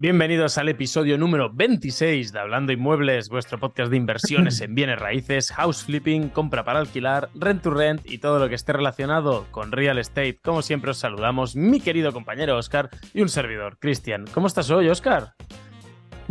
Bienvenidos 0.00 0.56
al 0.56 0.70
episodio 0.70 1.18
número 1.18 1.50
26 1.52 2.32
de 2.32 2.40
Hablando 2.40 2.72
Inmuebles, 2.72 3.28
vuestro 3.28 3.58
podcast 3.58 3.90
de 3.90 3.98
inversiones 3.98 4.58
en 4.62 4.74
bienes 4.74 4.98
raíces, 4.98 5.52
house 5.52 5.84
flipping, 5.84 6.30
compra 6.30 6.64
para 6.64 6.78
alquilar, 6.78 7.28
rent 7.34 7.60
to 7.60 7.70
rent 7.70 8.10
y 8.10 8.16
todo 8.16 8.38
lo 8.38 8.48
que 8.48 8.54
esté 8.54 8.72
relacionado 8.72 9.46
con 9.50 9.72
real 9.72 9.98
estate. 9.98 10.38
Como 10.42 10.62
siempre 10.62 10.92
os 10.92 10.96
saludamos 10.96 11.54
mi 11.54 11.80
querido 11.80 12.14
compañero 12.14 12.56
Oscar 12.56 12.88
y 13.12 13.20
un 13.20 13.28
servidor, 13.28 13.76
Cristian. 13.78 14.24
¿Cómo 14.32 14.46
estás 14.46 14.70
hoy, 14.70 14.88
Oscar? 14.88 15.34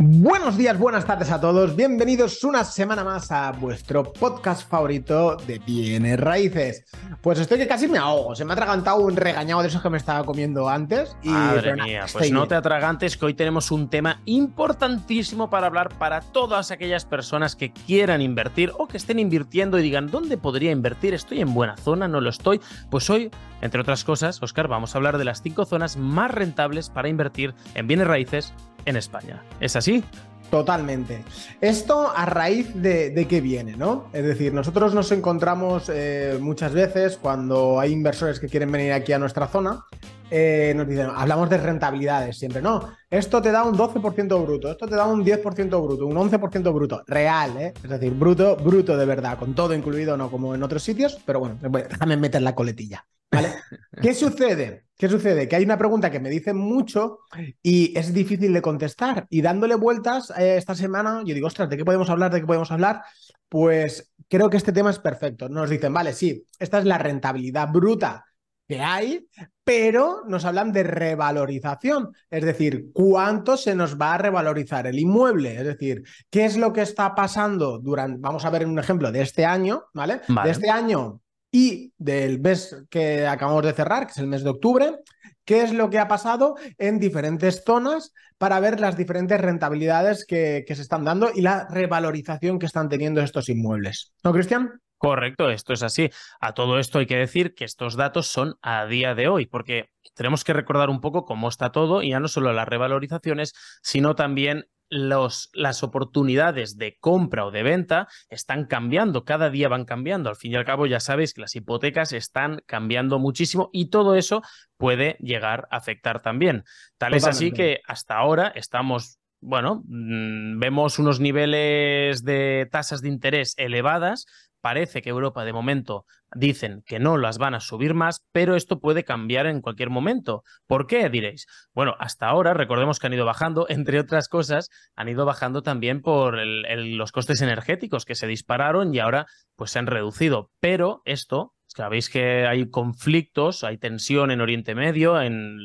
Buenos 0.02 0.56
días, 0.56 0.78
buenas 0.78 1.04
tardes 1.04 1.30
a 1.30 1.38
todos. 1.38 1.76
Bienvenidos 1.76 2.42
una 2.42 2.64
semana 2.64 3.04
más 3.04 3.30
a 3.30 3.52
vuestro 3.52 4.02
podcast 4.02 4.66
favorito 4.66 5.36
de 5.46 5.58
bienes 5.58 6.18
raíces. 6.18 6.86
Pues 7.20 7.38
estoy 7.38 7.58
que 7.58 7.68
casi 7.68 7.86
me 7.86 7.98
ahogo. 7.98 8.34
Se 8.34 8.46
me 8.46 8.52
ha 8.52 8.54
atragantado 8.54 9.02
un 9.02 9.14
regañado 9.14 9.60
de 9.60 9.68
esos 9.68 9.82
que 9.82 9.90
me 9.90 9.98
estaba 9.98 10.24
comiendo 10.24 10.70
antes. 10.70 11.14
Y, 11.22 11.28
Madre 11.28 11.74
mía, 11.74 12.06
pues 12.10 12.32
no 12.32 12.48
te 12.48 12.54
atragantes 12.54 13.18
que 13.18 13.26
hoy 13.26 13.34
tenemos 13.34 13.70
un 13.70 13.90
tema 13.90 14.22
importantísimo 14.24 15.50
para 15.50 15.66
hablar 15.66 15.90
para 15.98 16.22
todas 16.22 16.70
aquellas 16.70 17.04
personas 17.04 17.54
que 17.54 17.70
quieran 17.70 18.22
invertir 18.22 18.72
o 18.78 18.88
que 18.88 18.96
estén 18.96 19.18
invirtiendo 19.18 19.78
y 19.78 19.82
digan, 19.82 20.10
¿dónde 20.10 20.38
podría 20.38 20.70
invertir? 20.70 21.12
¿Estoy 21.12 21.42
en 21.42 21.52
buena 21.52 21.76
zona? 21.76 22.08
¿No 22.08 22.22
lo 22.22 22.30
estoy? 22.30 22.62
Pues 22.90 23.10
hoy, 23.10 23.30
entre 23.60 23.82
otras 23.82 24.04
cosas, 24.04 24.42
Oscar, 24.42 24.66
vamos 24.66 24.94
a 24.94 24.98
hablar 24.98 25.18
de 25.18 25.26
las 25.26 25.42
cinco 25.42 25.66
zonas 25.66 25.98
más 25.98 26.30
rentables 26.30 26.88
para 26.88 27.10
invertir 27.10 27.54
en 27.74 27.86
bienes 27.86 28.06
raíces 28.06 28.54
en 28.84 28.96
España. 28.96 29.42
¿Es 29.60 29.76
así? 29.76 30.04
Totalmente. 30.50 31.22
Esto 31.60 32.12
a 32.14 32.26
raíz 32.26 32.74
de, 32.74 33.26
qué 33.28 33.40
viene, 33.40 33.76
¿no? 33.76 34.06
Es 34.12 34.24
decir, 34.24 34.52
nosotros 34.52 34.94
nos 34.94 35.12
encontramos 35.12 35.88
eh, 35.88 36.38
muchas 36.40 36.72
veces 36.72 37.16
cuando 37.16 37.78
hay 37.78 37.92
inversores 37.92 38.40
que 38.40 38.48
quieren 38.48 38.72
venir 38.72 38.92
aquí 38.92 39.12
a 39.12 39.18
nuestra 39.18 39.46
zona, 39.46 39.84
eh, 40.28 40.72
nos 40.76 40.88
dicen, 40.88 41.08
hablamos 41.14 41.48
de 41.50 41.58
rentabilidades 41.58 42.38
siempre, 42.38 42.62
no, 42.62 42.88
esto 43.10 43.42
te 43.42 43.50
da 43.50 43.64
un 43.64 43.76
12% 43.76 44.42
bruto, 44.44 44.70
esto 44.70 44.86
te 44.86 44.94
da 44.94 45.06
un 45.06 45.24
10% 45.24 45.68
bruto, 45.68 46.06
un 46.06 46.16
11% 46.16 46.74
bruto, 46.74 47.02
real, 47.06 47.56
¿eh? 47.56 47.72
Es 47.82 47.90
decir, 47.90 48.12
bruto, 48.12 48.56
bruto 48.56 48.96
de 48.96 49.06
verdad, 49.06 49.38
con 49.38 49.54
todo 49.54 49.74
incluido, 49.74 50.16
no 50.16 50.30
como 50.30 50.54
en 50.54 50.62
otros 50.62 50.82
sitios, 50.82 51.18
pero 51.24 51.40
bueno, 51.40 51.58
déjame 51.60 52.16
meter 52.16 52.42
la 52.42 52.54
coletilla. 52.54 53.04
¿Vale? 53.30 53.54
¿Qué 54.02 54.14
sucede? 54.14 54.86
¿Qué 54.96 55.08
sucede? 55.08 55.48
Que 55.48 55.56
hay 55.56 55.64
una 55.64 55.78
pregunta 55.78 56.10
que 56.10 56.20
me 56.20 56.28
dicen 56.28 56.56
mucho 56.56 57.20
y 57.62 57.96
es 57.98 58.12
difícil 58.12 58.52
de 58.52 58.60
contestar. 58.60 59.26
Y 59.30 59.40
dándole 59.40 59.74
vueltas 59.74 60.30
eh, 60.36 60.56
esta 60.58 60.74
semana, 60.74 61.22
yo 61.24 61.34
digo, 61.34 61.46
ostras, 61.46 61.70
¿de 61.70 61.78
qué 61.78 61.84
podemos 61.84 62.10
hablar? 62.10 62.30
¿De 62.32 62.40
qué 62.40 62.46
podemos 62.46 62.70
hablar? 62.70 63.02
Pues 63.48 64.12
creo 64.28 64.50
que 64.50 64.58
este 64.58 64.72
tema 64.72 64.90
es 64.90 64.98
perfecto. 64.98 65.48
Nos 65.48 65.70
dicen, 65.70 65.92
vale, 65.92 66.12
sí, 66.12 66.46
esta 66.58 66.78
es 66.78 66.84
la 66.84 66.98
rentabilidad 66.98 67.68
bruta 67.72 68.26
que 68.68 68.80
hay, 68.80 69.26
pero 69.64 70.22
nos 70.28 70.44
hablan 70.44 70.70
de 70.70 70.84
revalorización, 70.84 72.12
es 72.30 72.44
decir, 72.44 72.90
cuánto 72.92 73.56
se 73.56 73.74
nos 73.74 74.00
va 74.00 74.14
a 74.14 74.18
revalorizar 74.18 74.86
el 74.86 74.98
inmueble, 75.00 75.56
es 75.56 75.64
decir, 75.64 76.04
qué 76.30 76.44
es 76.44 76.56
lo 76.56 76.72
que 76.72 76.82
está 76.82 77.16
pasando 77.16 77.80
durante, 77.80 78.20
vamos 78.20 78.44
a 78.44 78.50
ver 78.50 78.64
un 78.66 78.78
ejemplo 78.78 79.10
de 79.10 79.22
este 79.22 79.44
año, 79.44 79.86
¿vale? 79.92 80.20
vale. 80.28 80.46
De 80.46 80.52
este 80.52 80.70
año 80.70 81.20
y 81.50 81.92
del 81.98 82.40
mes 82.40 82.84
que 82.90 83.26
acabamos 83.26 83.64
de 83.64 83.72
cerrar, 83.72 84.06
que 84.06 84.12
es 84.12 84.18
el 84.18 84.26
mes 84.26 84.44
de 84.44 84.50
octubre, 84.50 84.96
qué 85.44 85.62
es 85.62 85.72
lo 85.72 85.90
que 85.90 85.98
ha 85.98 86.08
pasado 86.08 86.56
en 86.78 87.00
diferentes 87.00 87.62
zonas 87.64 88.12
para 88.38 88.60
ver 88.60 88.80
las 88.80 88.96
diferentes 88.96 89.40
rentabilidades 89.40 90.24
que, 90.24 90.64
se 90.66 90.80
están 90.80 91.04
dando 91.04 91.30
y 91.34 91.40
la 91.40 91.66
revalorización 91.68 92.58
que 92.58 92.66
están 92.66 92.88
teniendo 92.88 93.20
estos 93.20 93.48
inmuebles. 93.48 94.12
¿No, 94.22 94.32
Cristian? 94.32 94.80
Correcto, 94.96 95.50
esto 95.50 95.72
es 95.72 95.82
así. 95.82 96.10
A 96.40 96.52
todo 96.52 96.78
esto 96.78 96.98
hay 96.98 97.06
que 97.06 97.16
decir 97.16 97.54
que 97.54 97.64
estos 97.64 97.96
datos 97.96 98.26
son 98.26 98.56
a 98.60 98.86
día 98.86 99.14
de 99.14 99.28
hoy, 99.28 99.46
porque 99.46 99.88
tenemos 100.14 100.44
que 100.44 100.52
recordar 100.52 100.90
un 100.90 101.00
poco 101.00 101.24
cómo 101.24 101.48
está 101.48 101.72
todo 101.72 102.02
y 102.02 102.10
ya 102.10 102.20
no 102.20 102.28
solo 102.28 102.52
las 102.52 102.68
revalorizaciones, 102.68 103.54
sino 103.82 104.14
también 104.14 104.66
los, 104.90 105.50
las 105.54 105.82
oportunidades 105.82 106.76
de 106.76 106.98
compra 106.98 107.46
o 107.46 107.50
de 107.50 107.62
venta 107.62 108.08
están 108.28 108.66
cambiando, 108.66 109.24
cada 109.24 109.48
día 109.48 109.68
van 109.68 109.84
cambiando. 109.84 110.28
Al 110.28 110.36
fin 110.36 110.52
y 110.52 110.56
al 110.56 110.64
cabo, 110.64 110.86
ya 110.86 111.00
sabéis 111.00 111.32
que 111.32 111.40
las 111.40 111.54
hipotecas 111.56 112.12
están 112.12 112.62
cambiando 112.66 113.18
muchísimo 113.18 113.70
y 113.72 113.88
todo 113.88 114.16
eso 114.16 114.42
puede 114.76 115.16
llegar 115.20 115.68
a 115.70 115.76
afectar 115.76 116.20
también. 116.20 116.64
Tal 116.98 117.14
es 117.14 117.26
así 117.26 117.52
que 117.52 117.80
hasta 117.86 118.16
ahora 118.16 118.48
estamos 118.54 119.20
bueno, 119.40 119.82
mm, 119.86 120.58
vemos 120.58 120.98
unos 120.98 121.18
niveles 121.18 122.24
de 122.24 122.68
tasas 122.70 123.00
de 123.00 123.08
interés 123.08 123.54
elevadas, 123.56 124.26
Parece 124.60 125.02
que 125.02 125.10
Europa 125.10 125.44
de 125.44 125.52
momento 125.52 126.04
dicen 126.34 126.82
que 126.86 126.98
no 126.98 127.16
las 127.16 127.38
van 127.38 127.54
a 127.54 127.60
subir 127.60 127.94
más, 127.94 128.24
pero 128.32 128.56
esto 128.56 128.80
puede 128.80 129.04
cambiar 129.04 129.46
en 129.46 129.60
cualquier 129.60 129.90
momento. 129.90 130.42
¿Por 130.66 130.86
qué? 130.86 131.08
Diréis. 131.08 131.46
Bueno, 131.72 131.94
hasta 131.98 132.26
ahora 132.26 132.54
recordemos 132.54 132.98
que 132.98 133.06
han 133.06 133.14
ido 133.14 133.24
bajando, 133.24 133.66
entre 133.68 133.98
otras 134.00 134.28
cosas, 134.28 134.68
han 134.94 135.08
ido 135.08 135.24
bajando 135.24 135.62
también 135.62 136.02
por 136.02 136.38
los 136.38 137.12
costes 137.12 137.40
energéticos 137.42 138.04
que 138.04 138.14
se 138.14 138.26
dispararon 138.26 138.94
y 138.94 138.98
ahora 138.98 139.26
pues 139.56 139.70
se 139.70 139.78
han 139.78 139.86
reducido. 139.86 140.50
Pero 140.60 141.02
esto 141.04 141.54
Sabéis 141.76 142.10
que 142.10 142.46
hay 142.46 142.68
conflictos, 142.68 143.62
hay 143.62 143.78
tensión 143.78 144.32
en 144.32 144.40
Oriente 144.40 144.74
Medio, 144.74 145.20
en... 145.20 145.56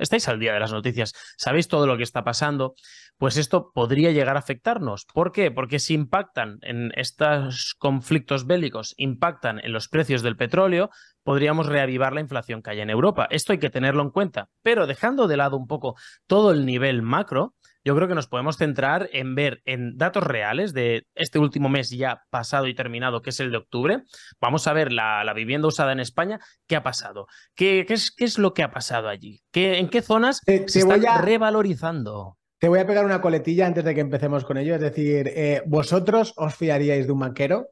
estáis 0.00 0.28
al 0.28 0.40
día 0.40 0.52
de 0.52 0.58
las 0.58 0.72
noticias, 0.72 1.14
sabéis 1.36 1.68
todo 1.68 1.86
lo 1.86 1.96
que 1.96 2.02
está 2.02 2.24
pasando, 2.24 2.74
pues 3.18 3.36
esto 3.36 3.70
podría 3.72 4.10
llegar 4.10 4.34
a 4.34 4.40
afectarnos. 4.40 5.06
¿Por 5.14 5.30
qué? 5.30 5.52
Porque 5.52 5.78
si 5.78 5.94
impactan 5.94 6.58
en 6.62 6.90
estos 6.96 7.76
conflictos 7.78 8.48
bélicos, 8.48 8.94
impactan 8.96 9.60
en 9.64 9.72
los 9.72 9.88
precios 9.88 10.22
del 10.22 10.36
petróleo, 10.36 10.90
podríamos 11.22 11.66
reavivar 11.66 12.12
la 12.12 12.20
inflación 12.20 12.60
que 12.60 12.70
hay 12.70 12.80
en 12.80 12.90
Europa. 12.90 13.28
Esto 13.30 13.52
hay 13.52 13.58
que 13.58 13.70
tenerlo 13.70 14.02
en 14.02 14.10
cuenta, 14.10 14.48
pero 14.62 14.88
dejando 14.88 15.28
de 15.28 15.36
lado 15.36 15.56
un 15.56 15.68
poco 15.68 15.94
todo 16.26 16.50
el 16.50 16.66
nivel 16.66 17.02
macro, 17.02 17.54
yo 17.84 17.96
creo 17.96 18.08
que 18.08 18.14
nos 18.14 18.28
podemos 18.28 18.56
centrar 18.56 19.08
en 19.12 19.34
ver 19.34 19.62
en 19.64 19.96
datos 19.96 20.22
reales 20.24 20.72
de 20.72 21.06
este 21.14 21.38
último 21.38 21.68
mes 21.68 21.90
ya 21.90 22.22
pasado 22.30 22.66
y 22.66 22.74
terminado, 22.74 23.22
que 23.22 23.30
es 23.30 23.40
el 23.40 23.50
de 23.50 23.58
octubre. 23.58 24.02
Vamos 24.40 24.66
a 24.66 24.72
ver 24.72 24.92
la, 24.92 25.30
vivienda 25.34 25.68
usada 25.68 25.92
en 25.92 26.00
España, 26.00 26.40
qué 26.66 26.76
ha 26.76 26.82
pasado, 26.82 27.26
qué, 27.54 27.84
qué, 27.86 27.94
es, 27.94 28.10
qué 28.10 28.24
es, 28.24 28.38
lo 28.38 28.54
que 28.54 28.62
ha 28.62 28.70
pasado 28.70 29.08
allí, 29.08 29.42
¿Qué, 29.50 29.78
en 29.78 29.88
qué 29.88 30.02
zonas 30.02 30.40
se 30.44 30.64
está 30.64 31.22
revalorizando. 31.22 32.38
Te 32.58 32.68
voy 32.68 32.78
a 32.78 32.86
pegar 32.86 33.04
una 33.04 33.20
coletilla 33.20 33.66
antes 33.66 33.84
de 33.84 33.94
que 33.94 34.00
empecemos 34.00 34.44
con 34.44 34.56
ello. 34.56 34.76
Es 34.76 34.80
decir, 34.80 35.32
eh, 35.34 35.62
¿vosotros 35.66 36.32
os 36.36 36.54
fiaríais 36.54 37.06
de 37.06 37.12
un 37.12 37.18
banquero? 37.18 37.70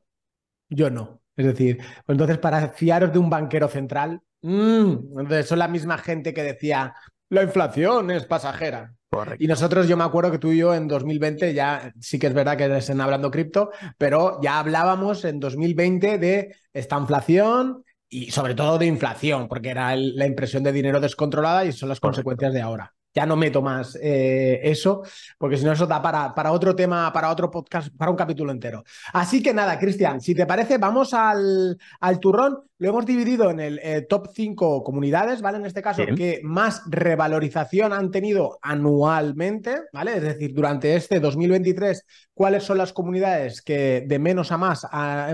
Yo 0.68 0.90
no. 0.90 1.22
Es 1.36 1.46
decir, 1.46 1.78
pues 1.78 2.16
entonces 2.16 2.38
para 2.38 2.70
fiaros 2.70 3.12
de 3.12 3.20
un 3.20 3.30
banquero 3.30 3.68
central, 3.68 4.20
mmm, 4.42 5.20
entonces 5.20 5.46
son 5.46 5.60
la 5.60 5.68
misma 5.68 5.96
gente 5.98 6.34
que 6.34 6.42
decía, 6.42 6.94
la 7.28 7.44
inflación 7.44 8.10
es 8.10 8.26
pasajera. 8.26 8.96
Y 9.38 9.46
nosotros, 9.48 9.88
yo 9.88 9.96
me 9.96 10.04
acuerdo 10.04 10.30
que 10.30 10.38
tú 10.38 10.52
y 10.52 10.58
yo 10.58 10.74
en 10.74 10.86
2020, 10.86 11.52
ya 11.52 11.92
sí 12.00 12.18
que 12.18 12.28
es 12.28 12.34
verdad 12.34 12.56
que 12.56 12.76
están 12.76 13.00
hablando 13.00 13.30
cripto, 13.30 13.70
pero 13.98 14.40
ya 14.40 14.58
hablábamos 14.60 15.24
en 15.24 15.40
2020 15.40 16.18
de 16.18 16.56
esta 16.72 16.96
inflación 16.96 17.84
y 18.08 18.30
sobre 18.30 18.54
todo 18.54 18.78
de 18.78 18.86
inflación, 18.86 19.48
porque 19.48 19.70
era 19.70 19.96
la 19.96 20.26
impresión 20.26 20.62
de 20.62 20.72
dinero 20.72 21.00
descontrolada 21.00 21.64
y 21.64 21.72
son 21.72 21.88
las 21.88 22.00
consecuencias 22.00 22.52
de 22.52 22.60
ahora 22.60 22.94
ya 23.14 23.26
no 23.26 23.36
meto 23.36 23.60
más 23.62 23.98
eh, 24.00 24.60
eso, 24.62 25.02
porque 25.38 25.56
si 25.56 25.64
no 25.64 25.72
eso 25.72 25.86
da 25.86 26.00
para, 26.00 26.34
para, 26.34 26.52
otro 26.52 26.76
tema, 26.76 27.12
para 27.12 27.30
otro 27.30 27.50
podcast, 27.50 27.94
para 27.96 28.10
un 28.10 28.16
capítulo 28.16 28.52
entero. 28.52 28.84
Así 29.12 29.42
que 29.42 29.52
nada, 29.52 29.78
Cristian, 29.78 30.20
si 30.20 30.34
te 30.34 30.46
parece, 30.46 30.78
vamos 30.78 31.12
al, 31.12 31.76
al 32.00 32.20
turrón. 32.20 32.69
Lo 32.80 32.88
hemos 32.88 33.04
dividido 33.04 33.50
en 33.50 33.60
el 33.60 33.78
eh, 33.82 34.06
top 34.08 34.28
5 34.32 34.82
comunidades, 34.82 35.42
¿vale? 35.42 35.58
En 35.58 35.66
este 35.66 35.82
caso, 35.82 36.02
que 36.16 36.40
más 36.42 36.82
revalorización 36.86 37.92
han 37.92 38.10
tenido 38.10 38.58
anualmente, 38.62 39.82
¿vale? 39.92 40.16
Es 40.16 40.22
decir, 40.22 40.54
durante 40.54 40.96
este 40.96 41.20
2023, 41.20 42.06
cuáles 42.32 42.62
son 42.62 42.78
las 42.78 42.94
comunidades 42.94 43.60
que 43.60 44.02
de 44.06 44.18
menos 44.18 44.50
a 44.50 44.56
más 44.56 44.86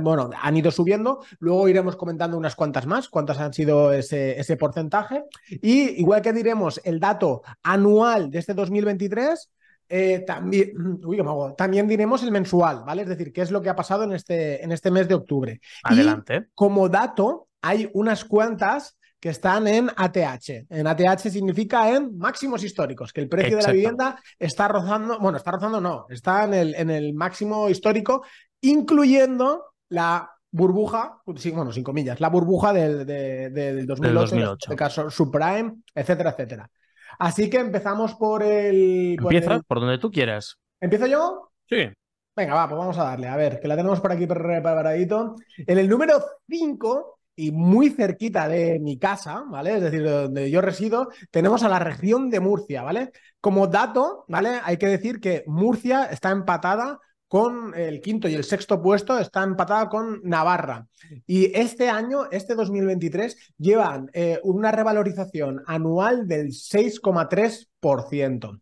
bueno, 0.02 0.28
han 0.42 0.56
ido 0.56 0.72
subiendo. 0.72 1.20
Luego 1.38 1.68
iremos 1.68 1.94
comentando 1.94 2.36
unas 2.36 2.56
cuantas 2.56 2.84
más, 2.84 3.08
cuántas 3.08 3.38
han 3.38 3.52
sido 3.52 3.92
ese, 3.92 4.40
ese 4.40 4.56
porcentaje. 4.56 5.22
Y 5.48 6.00
igual 6.00 6.22
que 6.22 6.32
diremos 6.32 6.80
el 6.82 6.98
dato 6.98 7.42
anual 7.62 8.28
de 8.28 8.40
este 8.40 8.54
2023, 8.54 9.52
eh, 9.88 10.24
también, 10.26 10.72
también 11.56 11.86
diremos 11.86 12.22
el 12.22 12.30
mensual, 12.30 12.82
¿vale? 12.86 13.02
Es 13.02 13.08
decir, 13.08 13.32
qué 13.32 13.42
es 13.42 13.50
lo 13.50 13.62
que 13.62 13.68
ha 13.68 13.76
pasado 13.76 14.04
en 14.04 14.12
este, 14.12 14.62
en 14.62 14.72
este 14.72 14.90
mes 14.90 15.08
de 15.08 15.14
octubre. 15.14 15.60
Adelante. 15.82 16.48
como 16.54 16.88
dato, 16.88 17.48
hay 17.62 17.90
unas 17.94 18.24
cuantas 18.24 18.98
que 19.18 19.30
están 19.30 19.66
en 19.66 19.90
ATH. 19.96 20.66
En 20.68 20.86
ATH 20.86 21.30
significa 21.30 21.90
en 21.94 22.16
máximos 22.18 22.62
históricos, 22.62 23.12
que 23.12 23.20
el 23.20 23.28
precio 23.28 23.56
de 23.56 23.62
la 23.62 23.72
vivienda 23.72 24.22
está 24.38 24.68
rozando, 24.68 25.18
bueno, 25.18 25.38
está 25.38 25.50
rozando 25.50 25.80
no, 25.80 26.06
está 26.10 26.44
en 26.44 26.54
el, 26.54 26.74
en 26.74 26.90
el 26.90 27.14
máximo 27.14 27.68
histórico, 27.68 28.24
incluyendo 28.60 29.64
la 29.88 30.30
burbuja, 30.50 31.20
bueno, 31.24 31.72
sin 31.72 31.84
comillas, 31.84 32.20
la 32.20 32.28
burbuja 32.28 32.72
del, 32.72 33.06
del 33.06 33.86
2008, 33.86 34.34
en 34.36 34.42
este 34.42 34.76
caso 34.76 35.10
subprime, 35.10 35.82
etcétera, 35.94 36.30
etcétera. 36.30 36.70
Así 37.18 37.50
que 37.50 37.58
empezamos 37.58 38.14
por 38.14 38.42
el. 38.42 39.16
Empieza 39.20 39.60
por 39.60 39.80
donde 39.80 39.98
tú 39.98 40.10
quieras. 40.10 40.58
¿Empiezo 40.80 41.06
yo? 41.06 41.50
Sí. 41.68 41.88
Venga, 42.36 42.54
va, 42.54 42.68
pues 42.68 42.78
vamos 42.78 42.98
a 42.98 43.04
darle. 43.04 43.28
A 43.28 43.36
ver, 43.36 43.60
que 43.60 43.68
la 43.68 43.76
tenemos 43.76 44.00
por 44.00 44.12
aquí 44.12 44.26
preparadito. 44.26 45.36
En 45.56 45.78
el 45.78 45.88
número 45.88 46.22
5 46.48 47.18
y 47.34 47.50
muy 47.50 47.90
cerquita 47.90 48.48
de 48.48 48.78
mi 48.78 48.98
casa, 48.98 49.44
¿vale? 49.48 49.76
Es 49.76 49.82
decir, 49.82 50.04
donde 50.04 50.50
yo 50.50 50.60
resido, 50.60 51.08
tenemos 51.30 51.62
a 51.62 51.68
la 51.68 51.78
región 51.78 52.30
de 52.30 52.40
Murcia, 52.40 52.82
¿vale? 52.82 53.12
Como 53.40 53.66
dato, 53.66 54.24
¿vale? 54.28 54.60
Hay 54.64 54.76
que 54.76 54.86
decir 54.86 55.20
que 55.20 55.44
Murcia 55.46 56.04
está 56.04 56.30
empatada 56.30 56.98
con 57.28 57.74
el 57.74 58.00
quinto 58.00 58.28
y 58.28 58.34
el 58.34 58.44
sexto 58.44 58.80
puesto, 58.80 59.18
está 59.18 59.42
empatada 59.42 59.88
con 59.88 60.20
Navarra. 60.22 60.86
Y 61.26 61.46
este 61.58 61.88
año, 61.88 62.30
este 62.30 62.54
2023, 62.54 63.54
llevan 63.58 64.08
eh, 64.12 64.38
una 64.44 64.70
revalorización 64.70 65.62
anual 65.66 66.28
del 66.28 66.48
6,3%. 66.48 68.60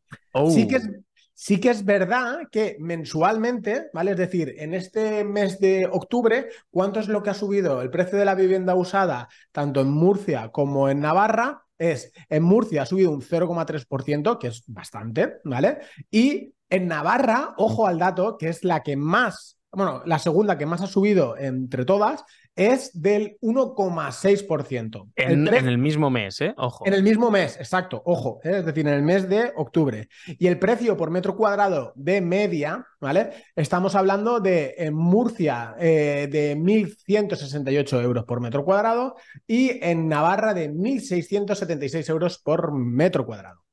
Sí 0.50 0.66
que 0.66 0.76
es 0.76 0.88
Sí 1.36 1.58
que 1.58 1.70
es 1.70 1.84
verdad 1.84 2.48
que 2.50 2.76
mensualmente, 2.78 3.90
¿vale? 3.92 4.12
Es 4.12 4.16
decir, 4.16 4.54
en 4.56 4.72
este 4.72 5.24
mes 5.24 5.58
de 5.58 5.88
octubre, 5.90 6.48
¿cuánto 6.70 7.00
es 7.00 7.08
lo 7.08 7.24
que 7.24 7.30
ha 7.30 7.34
subido 7.34 7.82
el 7.82 7.90
precio 7.90 8.16
de 8.16 8.24
la 8.24 8.36
vivienda 8.36 8.76
usada 8.76 9.28
tanto 9.50 9.80
en 9.80 9.90
Murcia 9.90 10.50
como 10.50 10.88
en 10.88 11.00
Navarra? 11.00 11.64
Es, 11.76 12.12
en 12.28 12.44
Murcia 12.44 12.82
ha 12.82 12.86
subido 12.86 13.10
un 13.10 13.20
0,3%, 13.20 14.38
que 14.38 14.46
es 14.46 14.62
bastante, 14.68 15.38
¿vale? 15.42 15.78
Y 16.08 16.53
en 16.70 16.88
Navarra, 16.88 17.54
ojo 17.56 17.86
al 17.86 17.98
dato, 17.98 18.36
que 18.38 18.48
es 18.48 18.64
la 18.64 18.82
que 18.82 18.96
más, 18.96 19.58
bueno, 19.72 20.02
la 20.06 20.18
segunda 20.18 20.58
que 20.58 20.66
más 20.66 20.82
ha 20.82 20.86
subido 20.86 21.36
entre 21.36 21.84
todas, 21.84 22.24
es 22.56 23.00
del 23.00 23.36
1,6%. 23.40 25.10
En, 25.16 25.48
en, 25.48 25.68
el 25.68 25.78
mismo 25.78 26.10
mes, 26.10 26.40
¿eh? 26.40 26.54
Ojo. 26.56 26.86
En 26.86 26.94
el 26.94 27.02
mismo 27.02 27.30
mes, 27.30 27.56
exacto, 27.56 28.00
ojo, 28.04 28.40
¿eh? 28.44 28.58
es 28.58 28.66
decir, 28.66 28.86
en 28.86 28.94
el 28.94 29.02
mes 29.02 29.28
de 29.28 29.52
octubre. 29.56 30.08
Y 30.26 30.46
el 30.46 30.58
precio 30.58 30.96
por 30.96 31.10
metro 31.10 31.36
cuadrado 31.36 31.92
de 31.96 32.20
media, 32.20 32.86
¿vale? 33.00 33.30
Estamos 33.56 33.94
hablando 33.94 34.40
de 34.40 34.74
en 34.78 34.94
Murcia 34.94 35.74
eh, 35.78 36.28
de 36.30 36.56
1.168 36.56 38.02
euros 38.02 38.24
por 38.24 38.40
metro 38.40 38.64
cuadrado 38.64 39.16
y 39.46 39.84
en 39.84 40.08
Navarra 40.08 40.54
de 40.54 40.70
1.676 40.70 42.08
euros 42.10 42.38
por 42.38 42.72
metro 42.72 43.26
cuadrado. 43.26 43.63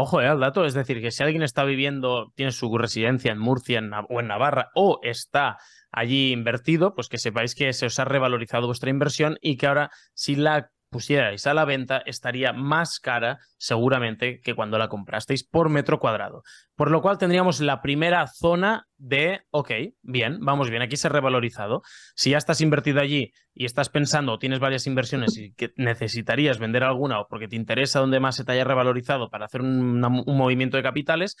Ojo, 0.00 0.22
eh, 0.22 0.28
al 0.28 0.38
dato, 0.38 0.64
es 0.64 0.74
decir, 0.74 1.00
que 1.00 1.10
si 1.10 1.24
alguien 1.24 1.42
está 1.42 1.64
viviendo, 1.64 2.32
tiene 2.36 2.52
su 2.52 2.76
residencia 2.78 3.32
en 3.32 3.38
Murcia 3.38 3.82
o 4.08 4.20
en 4.20 4.28
Navarra 4.28 4.70
o 4.76 5.00
está 5.02 5.58
allí 5.90 6.30
invertido, 6.30 6.94
pues 6.94 7.08
que 7.08 7.18
sepáis 7.18 7.56
que 7.56 7.72
se 7.72 7.86
os 7.86 7.98
ha 7.98 8.04
revalorizado 8.04 8.68
vuestra 8.68 8.90
inversión 8.90 9.38
y 9.40 9.56
que 9.56 9.66
ahora 9.66 9.90
si 10.14 10.36
la 10.36 10.70
pusierais 10.88 11.46
a 11.46 11.54
la 11.54 11.64
venta 11.64 12.02
estaría 12.06 12.52
más 12.52 12.98
cara 13.00 13.38
seguramente 13.56 14.40
que 14.40 14.54
cuando 14.54 14.78
la 14.78 14.88
comprasteis 14.88 15.44
por 15.44 15.68
metro 15.68 15.98
cuadrado. 15.98 16.42
Por 16.76 16.90
lo 16.90 17.02
cual 17.02 17.18
tendríamos 17.18 17.60
la 17.60 17.82
primera 17.82 18.26
zona 18.26 18.86
de, 18.96 19.42
ok, 19.50 19.70
bien, 20.02 20.38
vamos 20.40 20.70
bien, 20.70 20.82
aquí 20.82 20.96
se 20.96 21.08
ha 21.08 21.10
revalorizado. 21.10 21.82
Si 22.14 22.30
ya 22.30 22.38
estás 22.38 22.60
invertido 22.60 23.00
allí 23.00 23.32
y 23.54 23.64
estás 23.64 23.88
pensando 23.88 24.32
o 24.32 24.38
tienes 24.38 24.60
varias 24.60 24.86
inversiones 24.86 25.36
y 25.36 25.52
que 25.52 25.72
necesitarías 25.76 26.58
vender 26.58 26.84
alguna 26.84 27.20
o 27.20 27.28
porque 27.28 27.48
te 27.48 27.56
interesa 27.56 28.00
donde 28.00 28.20
más 28.20 28.36
se 28.36 28.44
te 28.44 28.52
haya 28.52 28.64
revalorizado 28.64 29.30
para 29.30 29.46
hacer 29.46 29.60
un, 29.60 30.00
movimiento 30.00 30.76
de 30.76 30.82
capitales, 30.82 31.36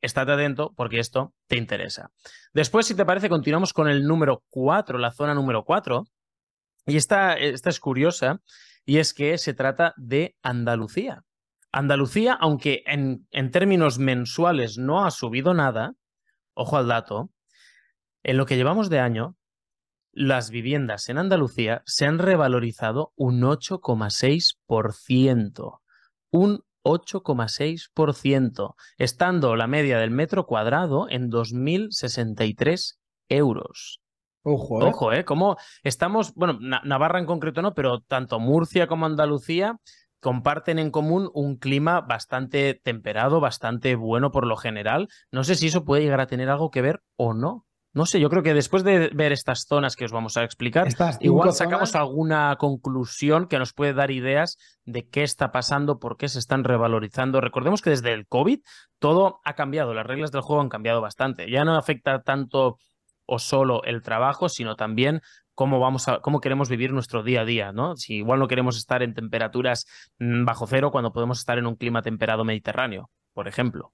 estate 0.00 0.32
atento 0.32 0.72
porque 0.76 0.98
esto 0.98 1.34
te 1.46 1.56
interesa. 1.56 2.10
Después, 2.52 2.86
si 2.86 2.94
te 2.94 3.04
parece, 3.04 3.28
continuamos 3.28 3.72
con 3.72 3.88
el 3.88 4.04
número 4.06 4.42
4, 4.50 4.98
la 4.98 5.10
zona 5.10 5.34
número 5.34 5.64
4. 5.64 6.04
Y 6.86 6.96
esta, 6.96 7.34
esta 7.34 7.68
es 7.70 7.78
curiosa 7.78 8.40
y 8.90 8.98
es 8.98 9.14
que 9.14 9.38
se 9.38 9.54
trata 9.54 9.94
de 9.96 10.36
Andalucía. 10.42 11.22
Andalucía, 11.70 12.32
aunque 12.32 12.82
en, 12.86 13.24
términos 13.52 14.00
mensuales 14.00 14.78
no 14.78 15.04
ha 15.04 15.12
subido 15.12 15.54
nada, 15.54 15.94
ojo 16.54 16.76
al 16.76 16.88
dato, 16.88 17.30
en 18.24 18.36
lo 18.36 18.46
que 18.46 18.56
llevamos 18.56 18.90
de 18.90 18.98
año, 18.98 19.36
las 20.10 20.50
viviendas 20.50 21.08
en 21.08 21.18
Andalucía 21.18 21.84
se 21.86 22.04
han 22.04 22.18
revalorizado 22.18 23.12
un 23.14 23.42
8,6%. 23.42 25.78
Un 26.32 26.64
8,6%, 26.82 28.74
estando 28.98 29.54
la 29.54 29.68
media 29.68 29.98
del 29.98 30.10
metro 30.10 30.46
cuadrado 30.46 31.06
en 31.08 31.30
2.063 31.30 32.98
euros. 33.28 33.99
Ojo, 34.42 34.82
¿eh? 34.82 34.88
Ojo, 34.88 35.12
¿eh? 35.12 35.24
Como 35.24 35.56
estamos, 35.82 36.34
bueno, 36.34 36.58
Navarra 36.60 37.18
en 37.18 37.26
concreto 37.26 37.62
no, 37.62 37.74
pero 37.74 38.00
tanto 38.00 38.38
Murcia 38.38 38.86
como 38.86 39.06
Andalucía 39.06 39.76
comparten 40.20 40.78
en 40.78 40.90
común 40.90 41.30
un 41.34 41.56
clima 41.56 42.00
bastante 42.02 42.74
temperado, 42.74 43.40
bastante 43.40 43.96
bueno 43.96 44.30
por 44.30 44.46
lo 44.46 44.56
general. 44.56 45.08
No 45.30 45.44
sé 45.44 45.54
si 45.54 45.68
eso 45.68 45.84
puede 45.84 46.02
llegar 46.02 46.20
a 46.20 46.26
tener 46.26 46.48
algo 46.48 46.70
que 46.70 46.82
ver 46.82 47.00
o 47.16 47.34
no. 47.34 47.66
No 47.92 48.06
sé, 48.06 48.20
yo 48.20 48.30
creo 48.30 48.44
que 48.44 48.54
después 48.54 48.84
de 48.84 49.10
ver 49.12 49.32
estas 49.32 49.64
zonas 49.66 49.96
que 49.96 50.04
os 50.04 50.12
vamos 50.12 50.36
a 50.36 50.44
explicar, 50.44 50.86
igual 51.18 51.52
sacamos 51.52 51.96
alguna 51.96 52.54
conclusión 52.56 53.48
que 53.48 53.58
nos 53.58 53.72
puede 53.72 53.94
dar 53.94 54.12
ideas 54.12 54.58
de 54.84 55.08
qué 55.08 55.24
está 55.24 55.50
pasando, 55.50 55.98
por 55.98 56.16
qué 56.16 56.28
se 56.28 56.38
están 56.38 56.62
revalorizando. 56.62 57.40
Recordemos 57.40 57.82
que 57.82 57.90
desde 57.90 58.12
el 58.12 58.28
COVID 58.28 58.60
todo 59.00 59.40
ha 59.44 59.54
cambiado, 59.54 59.92
las 59.92 60.06
reglas 60.06 60.30
del 60.30 60.42
juego 60.42 60.62
han 60.62 60.68
cambiado 60.68 61.00
bastante. 61.00 61.50
Ya 61.50 61.64
no 61.64 61.76
afecta 61.76 62.22
tanto 62.22 62.76
o 63.30 63.38
solo 63.38 63.82
el 63.84 64.02
trabajo, 64.02 64.48
sino 64.48 64.76
también 64.76 65.22
cómo 65.54 65.78
vamos 65.78 66.08
a, 66.08 66.20
cómo 66.20 66.40
queremos 66.40 66.68
vivir 66.68 66.92
nuestro 66.92 67.22
día 67.22 67.42
a 67.42 67.44
día, 67.44 67.72
¿no? 67.72 67.96
Si 67.96 68.16
igual 68.16 68.40
no 68.40 68.48
queremos 68.48 68.76
estar 68.76 69.02
en 69.02 69.14
temperaturas 69.14 69.86
mm, 70.18 70.44
bajo 70.44 70.66
cero 70.66 70.90
cuando 70.90 71.12
podemos 71.12 71.38
estar 71.38 71.58
en 71.58 71.66
un 71.66 71.76
clima 71.76 72.02
temperado 72.02 72.44
mediterráneo, 72.44 73.10
por 73.32 73.46
ejemplo. 73.46 73.92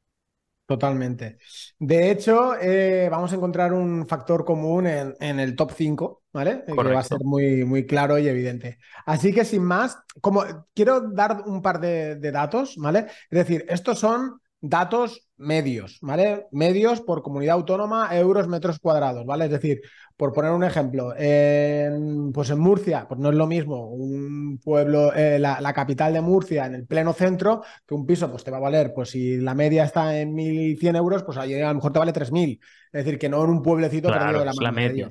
Totalmente. 0.67 1.39
De 1.79 2.11
hecho, 2.11 2.57
eh, 2.61 3.09
vamos 3.09 3.33
a 3.33 3.37
encontrar 3.37 3.73
un 3.73 4.07
factor 4.09 4.45
común 4.45 4.87
en, 4.87 5.15
en 5.21 5.39
el 5.39 5.55
top 5.55 5.73
5, 5.77 6.23
¿vale? 6.33 6.65
Que 6.67 6.75
va 6.75 6.99
a 6.99 7.05
ser 7.05 7.21
muy, 7.23 7.65
muy 7.65 7.87
claro 7.87 8.19
y 8.19 8.27
evidente. 8.27 8.79
Así 9.05 9.33
que 9.33 9.45
sin 9.45 9.63
más, 9.63 9.99
como 10.21 10.45
quiero 10.75 11.03
dar 11.03 11.43
un 11.47 11.63
par 11.63 11.79
de, 11.79 12.17
de 12.17 12.33
datos, 12.33 12.77
¿vale? 12.79 13.07
Es 13.31 13.39
decir, 13.39 13.65
estos 13.69 14.01
son 14.01 14.41
datos 14.61 15.29
medios, 15.37 15.99
¿vale? 16.01 16.47
Medios 16.51 17.01
por 17.01 17.23
comunidad 17.23 17.57
autónoma, 17.57 18.17
euros, 18.17 18.49
metros 18.49 18.79
cuadrados, 18.79 19.27
¿vale? 19.27 19.47
Es 19.47 19.51
decir, 19.51 19.81
por 20.17 20.33
poner 20.33 20.53
un 20.53 20.65
ejemplo, 20.65 21.15
en, 21.17 22.33
pues 22.33 22.49
en 22.51 22.59
Murcia, 22.59 23.07
pues 23.07 23.21
no 23.21 23.29
es 23.29 23.35
lo 23.35 23.47
mismo 23.47 23.91
un 23.91 24.59
pueblo, 24.63 25.13
eh, 25.15 25.39
la, 25.39 25.73
capital 25.75 26.15
de 26.15 26.23
Murcia 26.23 26.67
en 26.67 26.75
el 26.75 26.87
pleno 26.87 27.13
centro, 27.13 27.63
que 27.87 27.95
un 27.95 28.07
piso 28.07 28.31
pues 28.31 28.43
te 28.43 28.51
va 28.51 28.57
a 28.57 28.61
valer, 28.61 28.93
pues 28.95 29.11
si 29.11 29.37
la 29.37 29.55
media 29.55 29.85
está 29.85 30.19
en 30.19 30.35
1.100 30.35 30.97
euros, 30.97 31.23
pues 31.23 31.37
allí 31.37 31.61
a 31.61 31.69
lo 31.69 31.75
mejor 31.75 31.93
te 31.93 31.99
vale 31.99 32.13
3.000. 32.13 32.59
Es 32.93 33.05
decir, 33.05 33.19
que 33.19 33.29
no 33.29 33.45
en 33.45 33.51
un 33.51 33.63
pueblecito 33.63 34.09
perdido 34.09 34.39
de 34.39 34.45
la 34.47 34.55
mano 34.55 34.73
media. 34.73 35.09